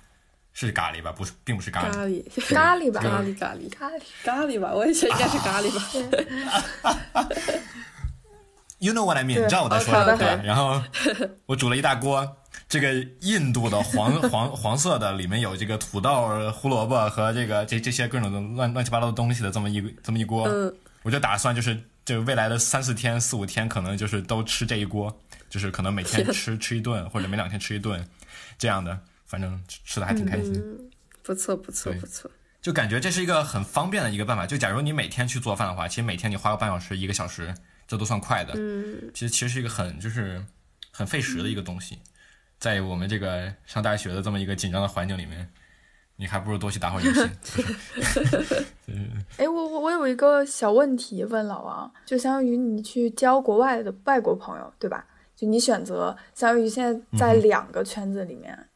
[0.54, 1.12] 是咖喱吧？
[1.12, 2.24] 不是，并不是咖喱咖喱。
[2.56, 7.28] 咖喱吧，咖喱，咖喱，咖喱，咖喱吧，我也觉得应该是咖喱吧。
[8.80, 9.44] You know what I mean？
[9.44, 10.42] 你知道我在说什么对吧？
[10.42, 10.82] 然后
[11.48, 12.38] 我煮了一大锅，
[12.70, 25.13] 这个印度的黄 黄黄色的，里面有这个土豆、胡萝卜和这个这这些各种的乱乱七八糟的东西的这么一这么一锅，嗯，我就打算就是就未来的三四天、四五天，可能就是都吃这一锅，
[25.49, 28.07] 就是可能每天吃吃一顿，或者每两天吃一顿，
[28.57, 30.53] 这样的，反正吃的还挺开心。
[30.55, 30.89] 嗯，
[31.23, 32.29] 不错，不错，不错。
[32.62, 34.45] 就感觉这是一个很方便的一个办法。
[34.45, 37.53] 就假如你每天去做饭的话，其实每天你花个半小时、一个小时，
[37.88, 38.53] 这都算快的。
[38.57, 40.43] 嗯，其实其实是一个很就是
[40.91, 41.97] 很费时的一个东西，
[42.59, 45.49] 在我们这个上大学的这么一个紧张的环境里面，
[46.17, 47.29] 你还不如多去打会儿游戏。
[49.38, 55.05] 哎，我我我有一个小问题问老王，就相当于你去交国外的外国朋友，对吧？
[55.39, 58.67] 就你选择，相当于现在在两个圈子里面，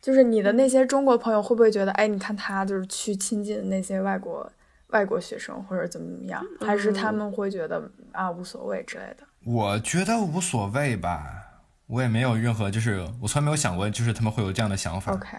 [0.00, 4.50] 就是你的那些中国朋友会不会觉得，哎，你看他就是去亲近那些外国
[4.88, 9.24] 外国学生或者怎么怎么样，还是他们会觉得啊无所谓之类的？
[9.44, 15.12] 我觉得无所谓吧，我也没有任何就是我从来没有想过就是他们会有这样的想法。
[15.12, 15.36] OK，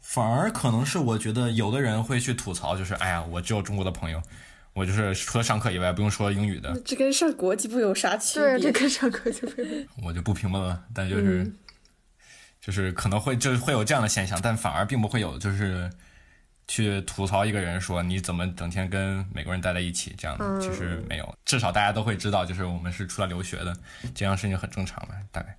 [0.00, 4.22] 反而可能是我觉得有的人会去吐槽，就是哎呀，我只有中国的朋友，
[4.74, 8.70] 我就是除了上课以外不用说英语的，这跟上国际部有啥区对，别？
[8.70, 9.62] 这跟上国际部
[10.04, 10.84] 我就不评论了。
[10.92, 11.56] 但就是、嗯
[12.60, 15.90] 就是可能会就会有这样的现象，但反而并不会有就是
[16.66, 21.34] 去吐槽一个人说你怎么整天跟美国人待在一起这样的，嗯其实没有。
[21.44, 23.76] 至少大家都会知道，就是我们是出来留学的，
[24.14, 25.54] 这样事情很正常嘛，大概。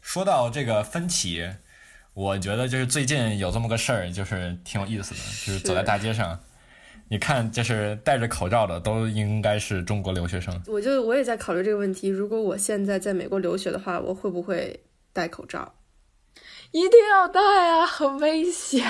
[0.00, 1.46] 说到这个分歧，
[2.14, 6.40] 我觉得就是最近有这么个事儿，就是挺有意思的，就是走在大街上，
[7.12, 10.58] 你看就是戴着口罩的都应该是中国留学生。
[10.66, 12.08] 我就我也在考虑这个问题。
[12.08, 15.74] 如果我现在在美国留学的话，我会不会戴口罩？
[16.70, 18.82] 一定要戴啊，很危险。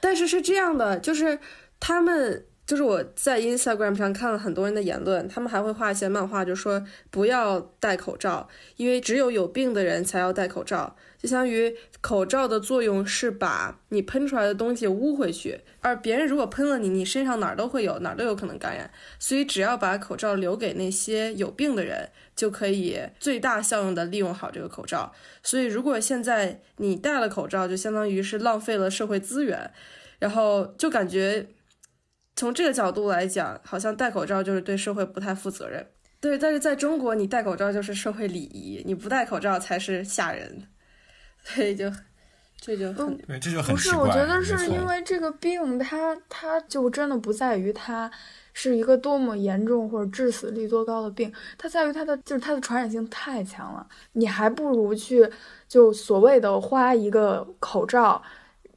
[0.00, 1.40] 但是是这样的，就是
[1.80, 6.80] 他们，就是我在 Instagram 上看了很多人的言论，他们还会画一些漫画，就说
[7.10, 25.14] 不要戴口罩，因为只有有病的人才要戴口罩，就相当于口罩的作用是把你喷出来的东西捂回去，而别人如果喷了你，你身上哪儿都会有，哪儿都有可能感染，所以只要把口罩留给那些有病的人，就可以最大效用的利用好这个口罩。
[25.42, 29.72] 所以，如果现在你戴了口罩，就相当于是浪费了社会资源，
[30.18, 31.46] 然后就感觉
[32.36, 35.86] 从这个角度来讲，好像戴口罩就是对社会不太负责任。
[36.20, 40.68] 对，但是在中国，你戴口罩就是社会礼仪，你不戴口罩才是吓人，
[41.44, 41.90] 所以就
[42.58, 48.10] 这就很对，这就很不是，我觉得是因为这个病它，它就真的不在于它
[48.54, 53.86] 是一个多么严重或者致死率多高的病，它在于它的就是它的传染性太强了。
[54.12, 55.30] 你还不如去
[55.68, 58.22] 就所谓的花一个口罩，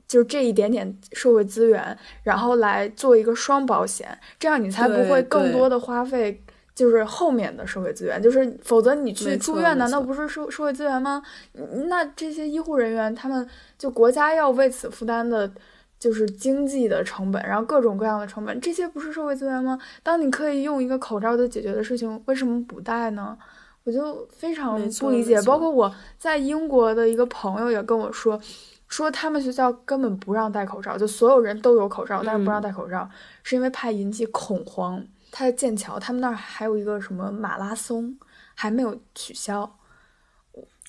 [0.05, 6.43] 就这一点点社会资源，然后来做一个双保险，这样你才不会更多的花费。
[6.77, 11.23] 就是后面的社会资源，就是否则你去住院，难道不是社社会资源吗？
[11.55, 15.51] 嗯那这些医护人员，他们就国家要为此负担的，
[15.97, 19.79] 就是经济的成本，然后各种各样的成本，这些不是社会资源吗？
[20.03, 23.35] 当你可以用一个口罩就解决的事情，为什么不戴呢？
[23.83, 25.41] 我就非常不理解。
[25.41, 28.39] 包括我在英国的一个朋友也跟我说，
[28.87, 33.09] 说他们学校根本不让戴口罩，就所有人都有口罩，但是不让嗯戴口罩，
[33.41, 35.03] 是因为怕引起恐慌。
[35.37, 38.17] 他在剑桥，他们那儿还有一个什么马拉松，
[38.55, 39.77] 还没有取消。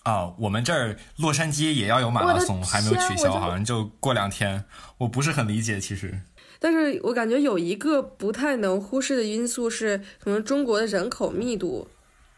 [0.05, 4.65] 啊，我们这儿洛杉矶也要有马拉松，还没有取消，好像就过两天。
[4.97, 6.19] 我不是很理解，其实。
[6.59, 11.87] 但是我感觉有一个不太能忽视的因素是，可能中国的人口密度。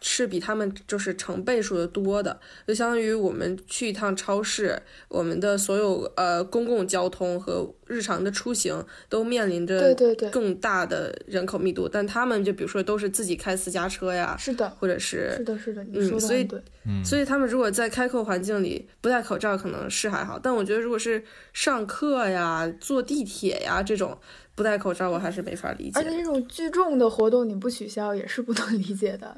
[0.00, 9.94] 是比他们就是成倍数的多的，就相当于我们去一趟超市，我们的所有呃公共交通和日常的出行都面临着
[10.30, 16.48] 更大的人口密度，但他们就比如说都是自己开私家车呀，是的，或者是是的，是的，嗯，所以
[16.86, 24.18] 嗯，所以他们如果在开阔环境里不戴口罩可能是还好，但我觉得如果是上课呀、坐地铁呀这种
[24.54, 26.00] 不戴口罩，我还是没法理解。
[26.00, 29.36] 而且这种聚众的活动你不取消也是不能 理解的。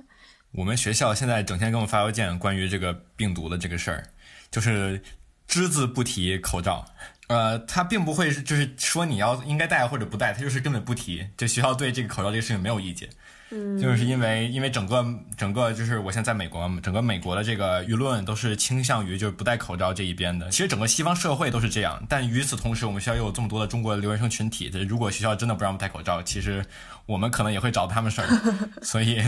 [0.53, 4.05] 我们学校现在整天给我们发邮件，关于这个病毒的这个事儿，
[4.51, 5.03] 就是
[5.49, 6.85] 只字不提口罩。
[7.29, 11.27] 呃，他并不会就是说你要应该戴或者不戴，他就是根本不提。
[11.39, 13.09] 就学校对这个口罩这个事情没有意见。
[13.49, 15.03] 嗯，就是因为因为整个
[15.37, 20.51] 整个就是我现在在美国，整个美国的这个舆论都是倾向于就是不戴口罩这一边的。
[20.51, 24.71] 其实整个西方社会都是这样，但与此同时，我们学校又有这么多的中国留学生群体。
[24.87, 26.63] 如果学校真的不让我们戴口罩，其实
[27.07, 28.29] 我们可能也会找他们事儿。
[28.83, 29.19] 所以。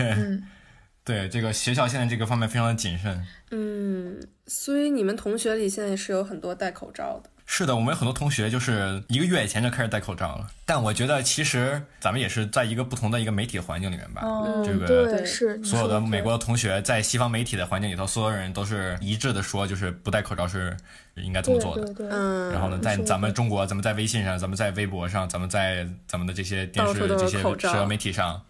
[1.04, 3.26] 对这个学校现在这个方面非常的谨慎。
[3.50, 7.30] 嗯，所以你们同学里现在是有很多戴口罩的。
[7.46, 10.46] 是的，我们有很多同学就是一个月以前就开始戴口罩了。
[10.64, 14.22] 但我觉得其实咱们也是在一个不同的一个媒体环境里面吧。
[14.24, 20.74] 嗯，这个对是所有的美国的同学在西方媒体的环境里头，所有人都是一致的说，就是不戴口罩是
[21.16, 21.84] 应该这么做的。
[21.84, 22.08] 对对。
[22.10, 22.50] 嗯。
[22.50, 28.40] 然后呢，在咱们中国，咱们在微信上，咱们在微博上，咱们在咱们的这些电视这些社交媒体上。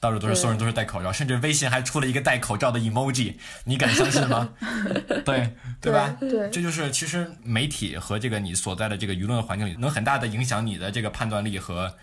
[0.00, 4.54] 到处都是，所有人都是戴口罩，甚至微信还出了一个戴口罩的 emoji，你敢相信吗？
[5.26, 6.16] 对对吧？
[6.18, 11.94] 对，这就是其实媒体和这个你所在的这个舆论环境里，能很大的影响你的这个判断力和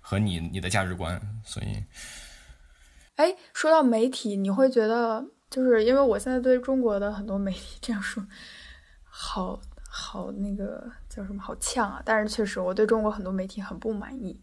[0.00, 1.20] 和你你的价值观。
[1.44, 1.84] 所以，
[3.16, 8.24] 哎，说到媒体，你会觉得就是因为我现在对中国的很多媒体这样说，
[9.04, 12.02] 好好那个叫什么好呛啊！
[12.02, 14.40] 但是确实，我对中国很多媒体很不满意。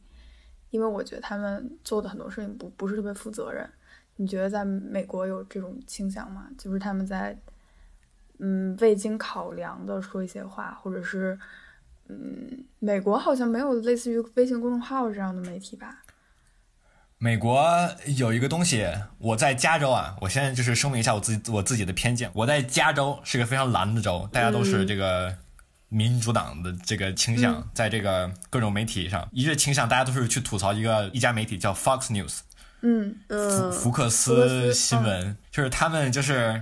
[0.71, 3.67] 因为我觉得他们做的很多事情不不是特别负责任，
[4.17, 6.47] 你觉得在美国有这种倾向吗？
[6.57, 7.37] 就是他们在，
[8.37, 11.39] 嗯，未经考量的说一些话，或者是，
[12.07, 16.03] 嗯，美国好像没有类似于微信公众号这样的媒体吧？
[17.17, 17.61] 美国
[18.17, 25.35] 有一个东西，我在加州啊，我现在就是声明一下我自己我自己的偏见，我在加州是个非常蓝的州，大家都是这个。
[25.89, 32.39] 民主党的这个倾向，在这个各种媒体上一致倾向，大家都是去吐槽一个一家媒体叫 Fox News，
[32.81, 33.15] 嗯。
[33.27, 36.61] 嗯，福克斯新闻，就是他们就是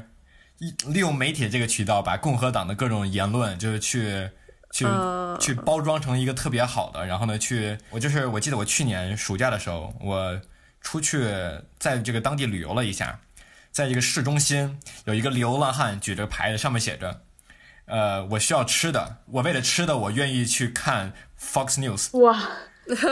[0.87, 4.29] 利用媒体这个渠道，把共和党的各种言论，就是去
[4.71, 4.85] 去
[5.39, 10.39] 去包装成一个特别好的，然后呢，去我就是我记得我去年暑假的时候，我
[10.79, 11.27] 出去
[11.77, 13.19] 在这个当地旅游了一下，
[13.71, 17.21] 在这个市中心有一个流浪汉举着牌子，上面写着。
[17.87, 22.17] 呃，我需要吃的，我为了吃的，我愿意去看 Fox News。
[22.19, 22.37] 哇，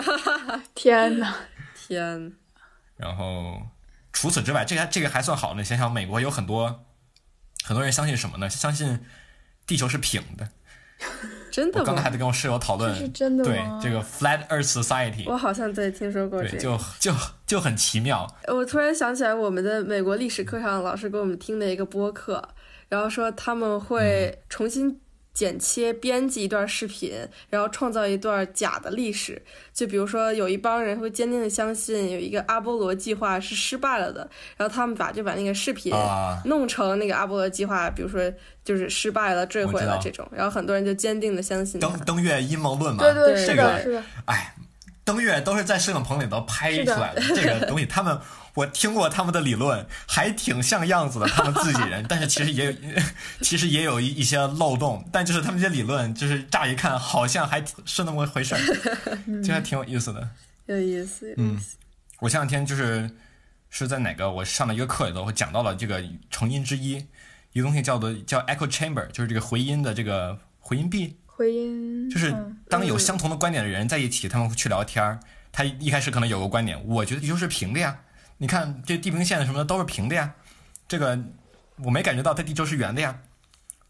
[0.75, 1.33] 天哪，
[1.73, 2.33] 天！
[2.97, 3.61] 然后
[4.11, 5.63] 除此之外，这个这个还算好呢。
[5.63, 6.83] 想想美国有很多
[7.63, 8.49] 很多人相信什么呢？
[8.49, 8.99] 相信
[9.65, 10.49] 地球是平的。
[11.49, 11.79] 真的？
[11.79, 17.13] 我刚才还在跟我室友讨论，是真的对这个 Flat Earth Society，我好像在听说过这个，就就
[17.47, 18.27] 就很奇妙。
[18.47, 22.49] 我突然想起来，我们的美国历史课上老师给我们听的一个播客。
[22.89, 24.99] 然后说他们会重新
[25.33, 27.11] 剪切、编辑一段视频，
[27.49, 29.41] 然后创造一段假的历史。
[29.73, 34.21] 就比如说，有一帮人会坚定的相信有一个阿波罗计划是失败了的，
[34.55, 35.93] 然后他们把就把那个视频
[36.45, 38.31] 弄成那个阿波罗计划，比如说
[38.63, 40.25] 就是失败了、坠毁了这种。
[40.31, 43.03] 然后很多人就坚定的相信登登月阴谋论嘛。
[43.03, 44.03] 对对，这个，是的。
[44.25, 44.55] 哎，
[45.03, 48.17] 登月都是在摄影棚里头拍出来的这个东西，他们。
[48.55, 52.73] 我听过他们的理论，还挺像样子的，他们自己人， 但是其实也有，
[53.41, 58.61] 其实也有一一些漏洞，但就是他们这些理论，就是乍一看好像还是那么回事儿，
[59.43, 60.27] 这还挺有意思的。
[60.65, 61.77] 有意思，有意思。
[62.19, 63.11] 我前两天就是
[63.69, 67.05] 是在哪个我上的一个课里头，我讲到了这个成因之一，
[67.51, 71.17] 一个东西叫做叫 echo chamber，就是这个回音的这个回音壁。
[71.25, 72.33] 回音就是
[72.69, 75.19] 当有相同的观点的人在一起，他们会去聊天儿。
[75.51, 77.97] 他一开始可能有个观点，我觉得地球是平的呀。
[78.37, 80.33] 你看这地平线什么的都是平的呀，
[80.87, 81.17] 这个
[81.83, 83.15] 我没感觉到它地球是圆的呀，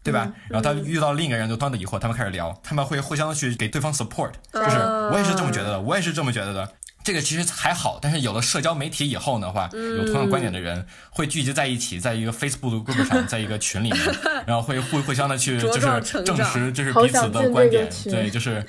[0.02, 0.32] 对吧？
[0.48, 4.76] 然后他遇到另一个人就端的疑惑，他们开始聊，他们会互相去给对方 support，就是
[5.10, 6.72] 我也是这么觉得的，我也是这么觉得的。
[7.06, 14.00] 这个其实还好，但是有了社交媒体以后的话，有同样观点的人会聚集在一起，在一个 Facebook 的 group 上，在一个群里面，
[14.44, 18.60] 然后会互互相的去 就是证实就是彼此的观点，对，就是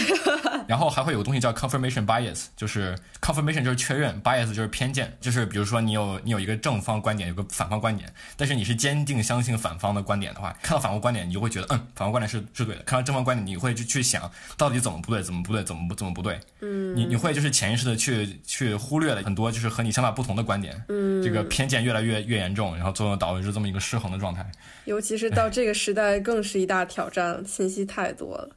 [0.68, 24.44] 然后还会有个东西叫 confirmation bias，就是 confirmation 就是确认，bias 就是偏见，就是比如说你有你有一个正方观点，有个反方观点，但是你是坚定相信反方的观点的话，看到反方观点你就会觉得嗯，反方观点是是对的，看到正方观点你会去去想到底怎么不对，怎么不对，怎么不怎么不对，嗯，你你会就是潜意识的去去忽略了很多就是和你想法不同的观点，嗯，这个偏见越来越越严重，然后最后导致这么一个失衡的状态。
[24.84, 28.50] 尤其是到这个时代，更是一大挑战，信息太多了。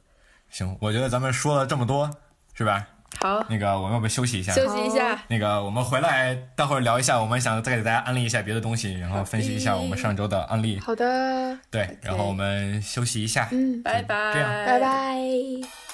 [0.50, 2.10] 行，我觉得咱们说了这么多，
[2.54, 2.86] 是吧？
[3.20, 4.52] 好，那个我们要不休息一下？
[4.52, 5.22] 休息一下。
[5.28, 10.80] 那个我们回来，待会儿聊一下，我们想再给大家安利一下别的东西，然后分析一下我们上周的案例。
[10.80, 11.56] 好的。
[11.70, 13.48] 对，然后我们休息一下。
[13.52, 14.32] 嗯，拜拜。
[14.34, 15.93] 这样，拜拜。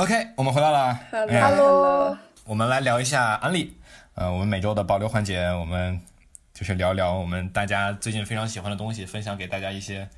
[0.00, 0.98] OK，我们回来了。
[1.12, 2.16] Hello。
[2.44, 3.76] 我们来聊一下安利。
[4.14, 6.00] 呃，我们每周的保留环节，我们
[6.54, 10.08] 就是聊聊我们大家最近非常喜欢的东西，分享给大家一些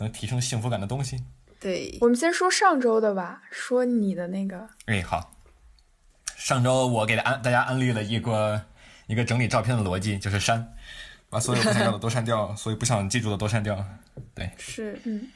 [0.00, 1.22] 能提升幸福感的东西。
[1.60, 4.68] 对，我们先说上周的吧，说你的那个。
[4.86, 5.32] 哎，好。
[6.34, 8.60] 上周我给安大家安利了一个
[9.06, 10.74] 一个整理照片的逻辑，就是删，
[11.30, 13.84] 把所有不想要的都删掉，所以不想记住的都删掉。
[14.34, 15.28] 对，是，嗯。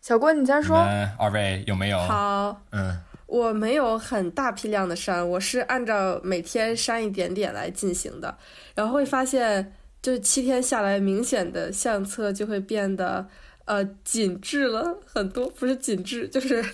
[0.00, 0.76] 小郭，你先说。
[1.18, 1.98] 二位有没有？
[1.98, 2.98] 好，嗯。
[3.26, 8.34] 我没有很大批量的删，我是按照每天删一点点来进行的，
[8.74, 13.28] 然后会发现，就七天下来，明显的相册就会变得
[13.66, 16.64] 呃紧致了很多，不是紧致，就是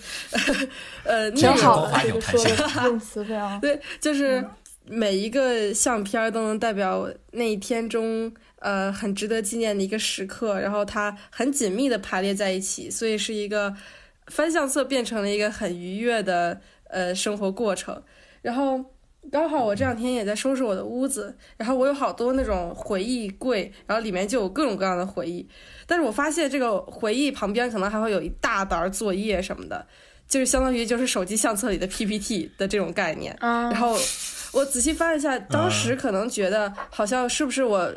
[1.02, 4.44] 呃挺好的，这个说的用词非常对，就是
[4.86, 8.32] 每一个相片都能代表那一天中
[8.64, 13.76] 呃很值得纪念的一个时刻，然后它很紧密的排列在一起，所以是一个。
[14.28, 16.58] 翻相册变成了一个很愉悦的
[16.88, 18.02] 呃生活过程，
[18.40, 18.82] 然后
[19.30, 25.46] 刚好我这两天也在收拾我的屋子，然后我有好多那种回忆柜，然后里面就有各种各样的回忆，
[25.86, 29.86] 但是我发现这个回忆旁边可能还会有一大沓作业什么的，
[30.26, 33.94] 就是相当于就是手机相册里的 PPT 的这种概念，然后
[34.54, 37.92] 我仔细翻一下，当时可能觉得好像是不是我。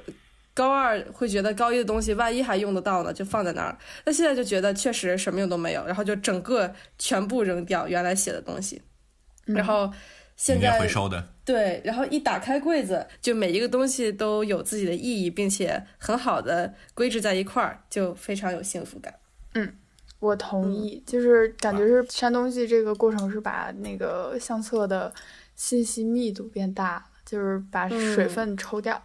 [0.57, 3.77] 高二会觉得高一的东西万一还用得到呢，就放在那儿。
[4.05, 8.81] 那现在就觉得确实什么用都没有，然后就整个全部扔掉原来写的东西。
[9.45, 9.93] 然后
[10.35, 19.13] 现在回收的对，然后一打开柜子，就每一个东西都有自己的意义，并且很好的归置在一块儿，就非常有幸福感。
[19.53, 19.71] 嗯，
[20.17, 25.13] 我同意，就是感觉是删东西这个过程是把那个相册的
[25.55, 28.99] 信息密度变大了，就是把水分抽掉。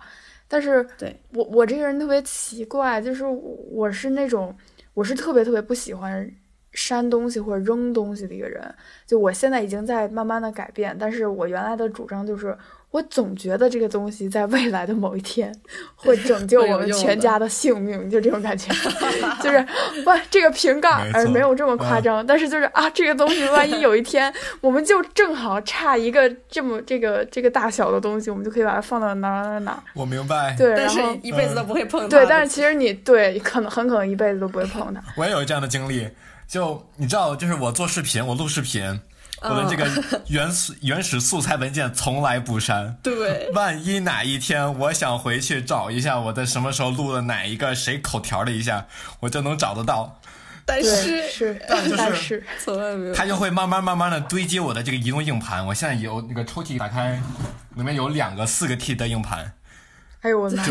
[0.52, 4.54] 但是，对我我这个人特别奇怪，就是我是那种
[4.92, 6.30] 我是特别特别不喜欢
[6.72, 8.62] 删东西或者扔东西的一个人。
[9.06, 12.54] 就我现在已经在慢慢的改变，但是我原来的主张就是。
[12.92, 15.52] 我总觉得这个东西在未来的某一天
[15.96, 18.72] 会拯救我们全家的性命，就这种感觉，
[19.42, 19.56] 就是
[20.04, 29.84] 哇这个瓶盖而没有这么夸张，但是就是啊，这个东西万一有一天我们就正好差一个这么这个这个大小的东西，我们就可以把它放到哪哪哪哪。
[29.94, 32.08] 我明白，对，但是一辈子都不会碰它。
[32.08, 35.02] 对，但是其实你对可能很可能一辈子都不会碰它。
[35.16, 36.06] 我也有这样的经历，
[36.46, 39.00] 就你知道，就是我做视频，我录视频。
[39.42, 39.86] 我们这个
[40.28, 42.96] 原始原始素材文件从来不删。
[43.02, 48.86] 对， 万一哪一天我想回去找一下我的什么时候录了哪一个谁口条了一下，
[49.20, 50.18] 我就能找得到。
[50.64, 51.84] 但是是，但
[52.14, 53.14] 是从来没有。
[53.14, 55.66] 它就会慢慢慢慢的堆积我的这个移动硬盘。
[55.66, 57.20] 我现在有那个抽屉打开，
[57.74, 59.52] 里面有两个四个 T 的硬盘。
[60.20, 60.64] 哎呦我的妈！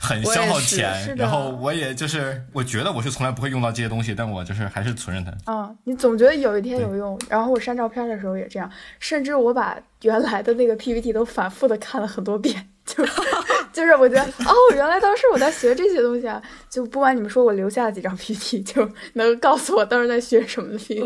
[0.00, 5.52] 很消耗钱，然后我也就是，我觉得我是从来不会用到这些东西，但我就是还是存着它。
[5.52, 8.70] 啊，你总觉得有一天有用，然后我删照片的时候也这样，
[9.00, 13.04] 甚至我把原来的那个 PPT 都反复的看了很多遍，就
[13.72, 16.40] 就是我觉得哦，原来当时我在学这些东西啊，
[16.70, 21.04] 就不管你们说我留下了几张 PPT，就能告诉我当时在学什么的 PPT，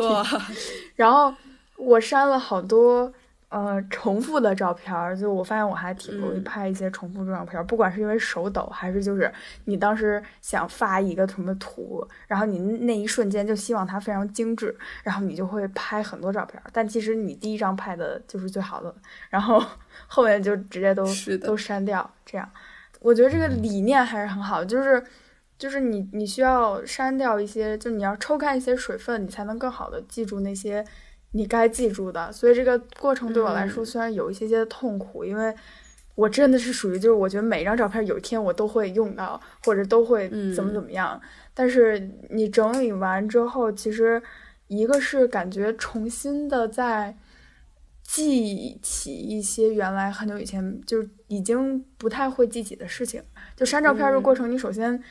[0.97, 1.34] 然后
[1.78, 3.11] 我删了好多。
[3.53, 9.30] 呃，重复的照片儿，就我发现我还挺容易拍一些重复的照片儿，不管是因为手抖，还是就是
[9.66, 18.94] 你当时想发一个什么图，然后你那一瞬间就希望它非常精致，然后你就会拍很多照片儿，但其实你第一张拍的就是最好的，
[19.28, 19.62] 然后
[20.09, 21.05] 后面就直接都
[21.42, 22.11] 都删掉。
[22.24, 22.50] 这样，
[23.00, 25.05] 我觉得这个理念还是很好，就是
[25.59, 30.82] 就是你你需要删掉一些，就你要抽干一些水分，你才能更好的记住那些。
[31.33, 35.55] 你该记住的，所以这个过程对我来说虽然有一些些痛苦，因为
[36.14, 41.20] 我真的是属于就是我觉得每一张照片有一天我都会用到，或者都会怎么怎么样。
[41.55, 41.99] 但是
[42.30, 44.22] 你整理完之后，其实
[44.68, 47.16] 一个是感觉重新的在
[48.03, 53.22] 记起一些原来很久以前就是已经不太会记起的事情。
[53.57, 55.03] 就删照片这个过程，你首先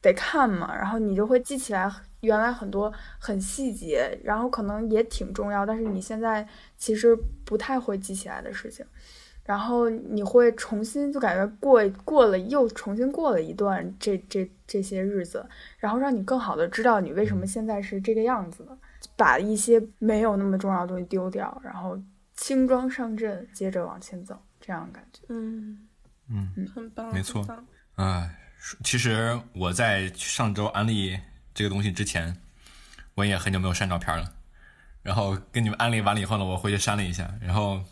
[0.00, 1.88] 得看嘛，然后你就会记起来
[2.20, 6.46] 原来很多很细节，然后可能也挺重要，但是你现在
[6.76, 8.84] 其实不太会记起来的事情。
[9.44, 15.42] 然后你会重新就感觉过过了又重新过了一段这这这些日子，
[15.78, 18.76] 然后让你更好的知道你为什么现在是这个样子的，
[19.16, 21.98] 把一些没有那么重要的东西丢掉，然后
[22.34, 25.22] 轻装上阵，接着往前走，这样感觉。
[25.30, 25.78] 嗯
[26.28, 27.42] 嗯，很棒，没错
[27.94, 28.30] 啊，
[28.84, 31.18] 其实我在上周安利
[31.58, 32.36] 这个东西之前，
[33.16, 34.32] 我也很久没有删照片了。
[35.02, 37.82] 然后跟你们安利完了以后呢，我回去删了一下，然后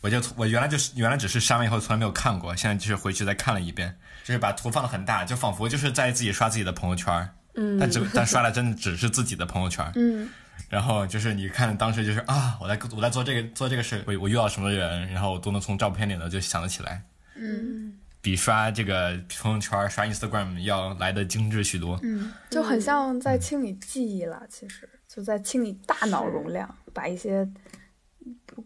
[0.00, 10.30] 我就我原来就是原来只是删完以后从来没有看过，现在就是回去再看了一遍，就是把图放的很大，就仿佛就是在自己刷自己的朋友圈，嗯，但只但刷的真的只是自己的朋友圈，嗯。
[10.68, 17.02] 然后就是你看当时就是啊，我在我在做这个做这个事，我我遇到什么人，然后我都能从照片里呢就想得起来，
[17.34, 17.92] 嗯
[18.24, 22.00] 比刷这个朋友圈刷 Instagram 要来的精致许多。
[22.02, 27.46] 嗯，就很像在清理记忆了，其实就在清理大脑容量，把一些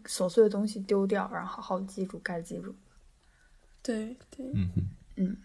[0.05, 2.73] 琐碎的东西丢掉，然后好好记住该记住。
[3.81, 5.37] 对对，嗯嗯嗯，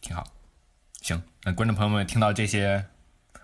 [0.00, 0.24] 挺好。
[1.02, 2.82] 行，那观众朋友们听到这些，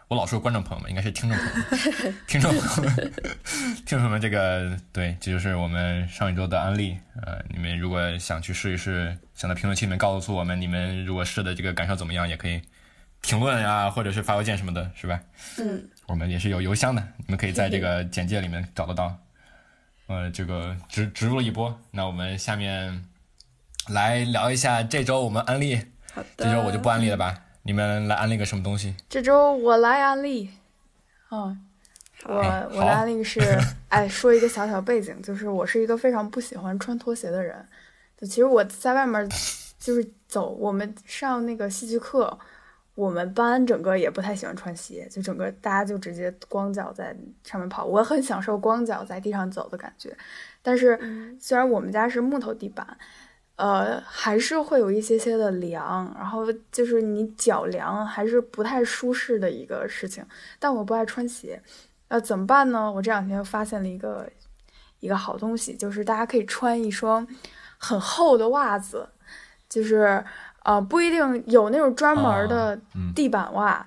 [0.09, 3.13] 我老说观众朋友们，应该是听众朋友们， 听众朋友们，
[3.85, 6.97] 听众朋友们，这个对，这就是我们上一周的案例。
[7.21, 12.59] 呃，你们如果想去试一试，想在评论区里面告诉我们，你们如果试的这个感受怎么样，也可以
[13.21, 15.21] 评论啊，或者是发邮件什么的，是吧？
[15.59, 19.15] 嗯，我们也是有邮箱的，你们可以在这个 简介里面找得到。
[20.07, 23.05] 呃，这个植植入了一波，那我们下面
[23.89, 25.77] 来聊一下这周我们安利。
[26.15, 26.47] 好的。
[26.47, 28.95] 这周我就不安利了吧，你们来安利个什么东西？
[29.11, 30.49] 这周我来安利，
[31.31, 31.61] 嗯，
[32.25, 33.39] 我好我的安利是，
[33.91, 37.63] 哎，说一个小小背景，就是我是一个非常不喜欢穿拖鞋的人。
[38.17, 39.29] 就其实我在外面
[39.79, 42.39] 就是走，我们上那个戏剧课，
[42.95, 47.15] 我们班整个也不太喜欢穿鞋，就整个大家就直接光脚在
[47.45, 47.85] 上面跑。
[47.85, 50.17] 我很享受光脚在地上走的感觉，
[50.63, 52.97] 但是虽然我们家是木头地板。
[53.59, 60.25] 呃，还是会有一些些的凉，然后就是你脚凉，还是不太舒适的一个事情。
[60.61, 61.61] 但我不爱穿鞋，
[62.09, 62.91] 那怎么办呢？
[62.91, 64.31] 我这两天发现了一个
[65.01, 67.27] 一个好东西，就是大家可以穿一双
[67.79, 69.09] 很厚的袜子，
[69.69, 70.25] 就是
[70.63, 73.85] 呃不一定有那种专门的嗯地板袜，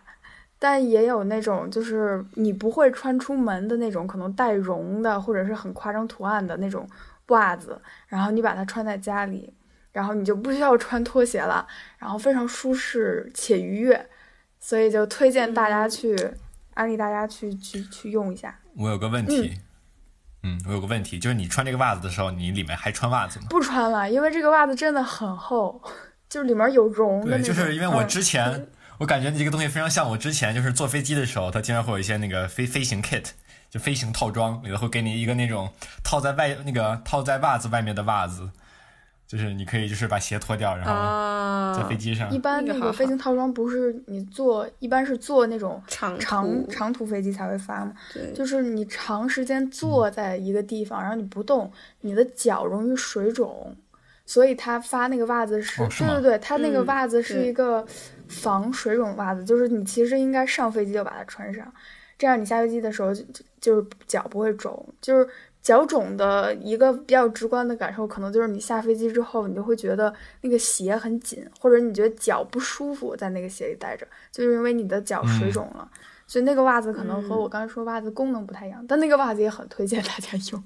[0.60, 6.86] 但也有那种就是你不会穿出门的那种，可能带绒的或者是很夸张图案的那种
[7.28, 9.54] 袜子，然后你把它穿在家里。
[9.92, 11.68] 然后你就不需要穿拖鞋了，
[11.98, 14.10] 然后非常舒适且愉悦，
[14.60, 16.16] 所以就推荐大家去、
[16.74, 18.58] 安利大家去去去用一下。
[18.76, 19.60] 我有个问题，
[20.44, 23.48] 嗯我有个问题，就是你穿这个袜子的时候，你里面还穿袜子吗？
[23.50, 25.82] 不穿了，因为这个袜子真的很厚，
[26.30, 28.68] 就是里面有绒的对，就是因为我嗯之前，
[28.98, 33.26] 我感觉你这个东西非常像我之前就是坐飞机的时候，它经常会有一些那个飞飞行 kit，
[33.70, 35.70] 就飞行套装，里头会给你一个那种
[36.04, 38.50] 套在外那个套在袜子外面的袜子，
[39.32, 47.94] 就是你可以就是把鞋脱掉，然后啊，在飞机上一，般那个飞行套装不是你坐，一般是坐那种长长长途飞机才会发嘛？
[48.14, 51.72] 对，就是你长时间坐在一个地方，然后你不动，
[52.02, 53.74] 你的脚容易水肿，
[54.26, 57.88] 所以他发那个袜子是，哦是对对对，他那个嗯袜子是一个
[58.28, 61.74] 防水肿袜子，就是你其实应该上飞机就把它穿上，
[62.18, 65.26] 这样你下飞机的时候就就就是脚不会肿，就是。
[65.62, 75.88] 脚肿的一个比较直观的感受，可能就是你下飞机之后，你就会觉得那个鞋很紧，或者你觉得脚不舒服，在那个鞋里待着，就是因为你的脚水肿了。
[76.26, 80.64] 所以那个袜子可能和我刚才说袜子功能不太一样，但那个袜子也很推荐大家用。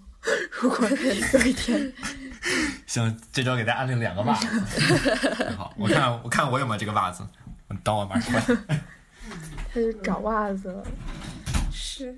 [0.52, 1.92] 如果有一天，
[2.88, 7.24] 行，这周给大家安利两个袜子，很 好，我看我看我有没有这个袜子，
[7.68, 8.58] 我等我马上换。
[9.74, 10.84] 他就找袜子了。
[11.72, 12.16] 是，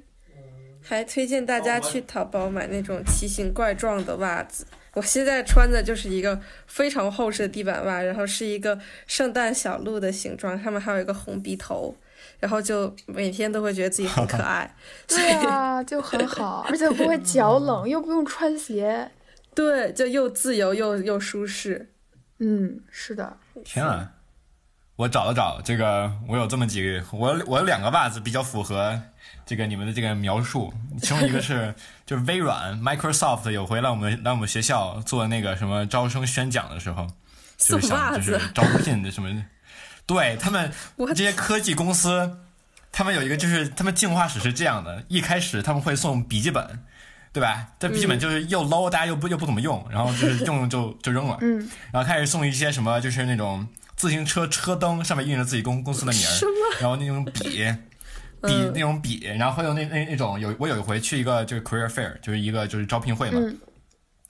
[0.87, 4.65] 还推荐大家去淘宝买那种奇形怪状的袜子。
[4.93, 11.95] 我现在穿的就是一个非常厚实的地板袜，然后是一个圣诞小鹿的形状，上面还有一个红鼻头，
[12.39, 14.73] 然后就每天都会觉得自己很可爱。
[15.07, 19.11] 对啊，就很好，而且不会脚冷，又不用穿鞋。
[19.53, 21.91] 对，就又自由又又舒适。
[22.39, 24.13] 嗯，是的，天啊！
[24.95, 28.99] 我找了找这个，我有这么几个，我我有两个袜子比较符合
[29.47, 30.71] 这个你们的这个描述，
[31.01, 31.73] 其中一个是
[32.05, 37.07] 就是微软 Microsoft 有回来我们来我们学校做那个什么招生宣讲的时候，
[37.57, 39.43] 就是想就是，招聘的什么，
[40.05, 40.71] 对他们
[41.15, 42.37] 这些科技公司，
[42.91, 46.83] 他们有一个就是他们进化史是这样的，一开始他们会送笔记本。
[47.33, 47.67] 对吧？
[47.77, 51.37] 这笔记本就是又 low，大家又不又不怎么用，然后就是用用就就扔了。
[51.41, 57.63] 嗯，然后开始送一些什么，就是那种自行车车灯上面印着自己公公司的名儿，然后那种笔。
[58.41, 63.57] 笔嗯那种笔，然后还有那那那种有我有一回去一个就是 career fair，就是一个就是招聘会嘛，嗯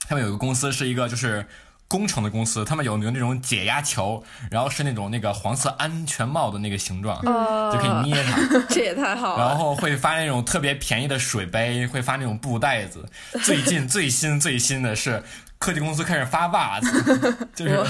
[0.08, 1.44] 他们有一个公司是一个就是
[1.86, 8.40] 工程的公司，他们有有那种解压球，然后是那种那个黄色安全帽的那个形状，哦，就可以捏它，
[8.70, 9.46] 这也太好了。
[9.46, 13.04] 然后会发那种特别便宜的水杯，会发那种布袋子。
[13.42, 15.22] 最近 最新最新的是
[15.58, 17.84] 科技公司开始发袜子， 就是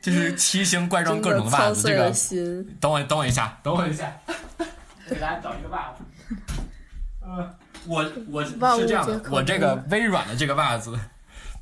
[0.00, 1.82] 就是奇形怪状各种的袜子。
[1.88, 2.10] 这个。
[2.80, 4.10] 等我等我一下，等我一下，
[5.12, 6.04] 给大家找一个袜子。
[7.20, 7.54] 呃，
[7.86, 8.52] 我我是
[8.86, 10.98] 这样的，我这个微软的这个袜子。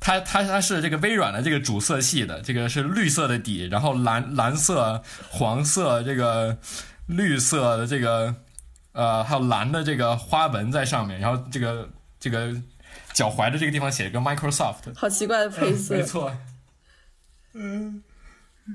[0.03, 4.99] 它它它是这个微软的这个主色系的，这个是绿色的底，然后蓝蓝色、
[5.29, 6.57] 黄色这个
[7.05, 8.33] 绿色的这个
[8.93, 11.87] 呃还有蓝的这个花纹在上面，然后这个
[12.19, 12.51] 这个
[13.13, 16.37] 脚踝的这个地方写一个 Microsoft，好奇怪的配色嗯没，错，
[17.53, 18.03] 嗯，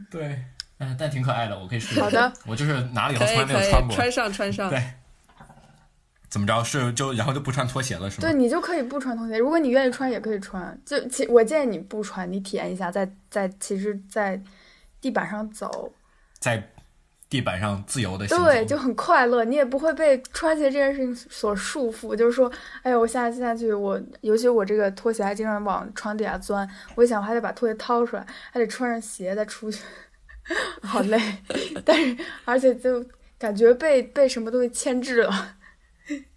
[0.09, 0.45] 对，
[0.79, 2.01] 嗯，但挺可爱的，我可以试试。
[2.01, 3.97] 好的，我就是拿了以后可以从来没有，穿过。
[3.97, 4.68] 穿上穿上。
[4.70, 4.83] 对
[6.29, 8.29] 怎么着是就然后就不穿拖鞋了是吗？
[8.29, 10.79] 对你就可以不穿拖鞋，如果你愿意穿也可以穿。
[10.85, 14.39] 就其我建议你不穿，你体验一下，在在其实，在
[15.01, 15.91] 地板上走，
[16.39, 16.62] 在
[17.31, 18.45] 地板上自由的行走。
[18.45, 22.14] 对，就很快乐，你也不会被穿鞋这件事情所束缚。
[22.14, 22.51] 就是说，
[22.83, 29.83] 哎呀，我下下去，我尤其我这个拖鞋还经常往床底下钻，我一想我还得把拖鞋掏出来，还得穿上鞋再出去，
[30.82, 31.20] 好累。
[31.84, 33.05] 但是而且就
[33.38, 35.57] 感觉被被什么东西牵制了，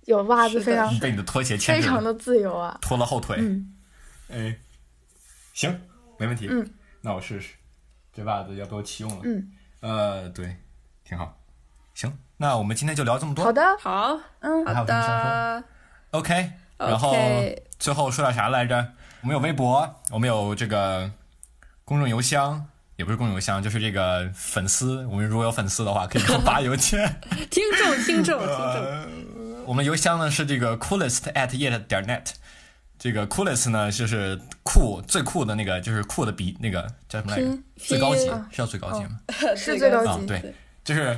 [0.06, 2.78] 有袜子非常被你的拖鞋牵制，非常的自由啊。
[2.82, 3.38] 拖了后腿。
[3.40, 3.74] 嗯，
[4.30, 4.58] 哎，
[5.54, 5.80] 行，
[6.18, 6.48] 没问题。
[6.50, 6.70] 嗯，
[7.02, 7.54] 那我试试，
[8.14, 9.22] 这袜子要被我启用了。
[9.24, 9.52] 嗯，
[9.82, 10.56] 呃，对，
[11.04, 11.38] 挺好。
[11.94, 13.44] 行，那我们今天就聊这么多。
[13.44, 15.64] 好的，好，嗯，还有好的。
[16.12, 17.14] OK，然后
[17.78, 18.94] 最后说点啥来着？
[19.22, 21.12] 我们有微博，我们有这个
[21.84, 22.66] 公众邮箱，
[23.00, 25.06] 也不是公众邮箱，就是这个粉丝。
[25.06, 27.00] 我们如果有粉丝的话，可以给我发邮件。
[27.50, 28.46] 听众，听众，听众。
[28.46, 29.08] 呃，
[29.66, 32.26] 我们邮箱呢是这个 coolest at yet 点 net。
[32.98, 37.58] 这个 coolest 呢就是酷最酷的那个，就是酷的比那个叫什么来着？
[37.78, 39.18] 最高级拼是叫最高级吗？
[39.56, 41.18] 是最高级，啊对，就是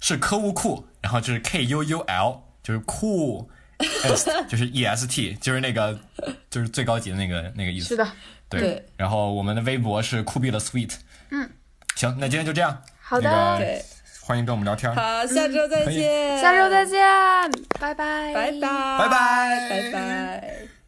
[0.00, 6.00] 是科务酷，然后就是 K U U L，就是酷 est， 就是 E S T，就是那个
[6.48, 7.88] 就是最高级的那个那个意思。
[7.88, 8.08] 是的，
[8.48, 8.62] 对。
[8.62, 10.94] 对然后我们的微博是酷毙了 sweet。
[11.30, 11.50] 嗯。
[11.96, 12.82] 行，那今天就这样。
[13.02, 13.84] 好的那个，
[14.22, 14.94] 欢迎跟我们聊天。
[14.94, 17.00] 好，下周再见，下周再见，
[17.80, 20.79] 拜拜，拜拜，拜拜拜拜。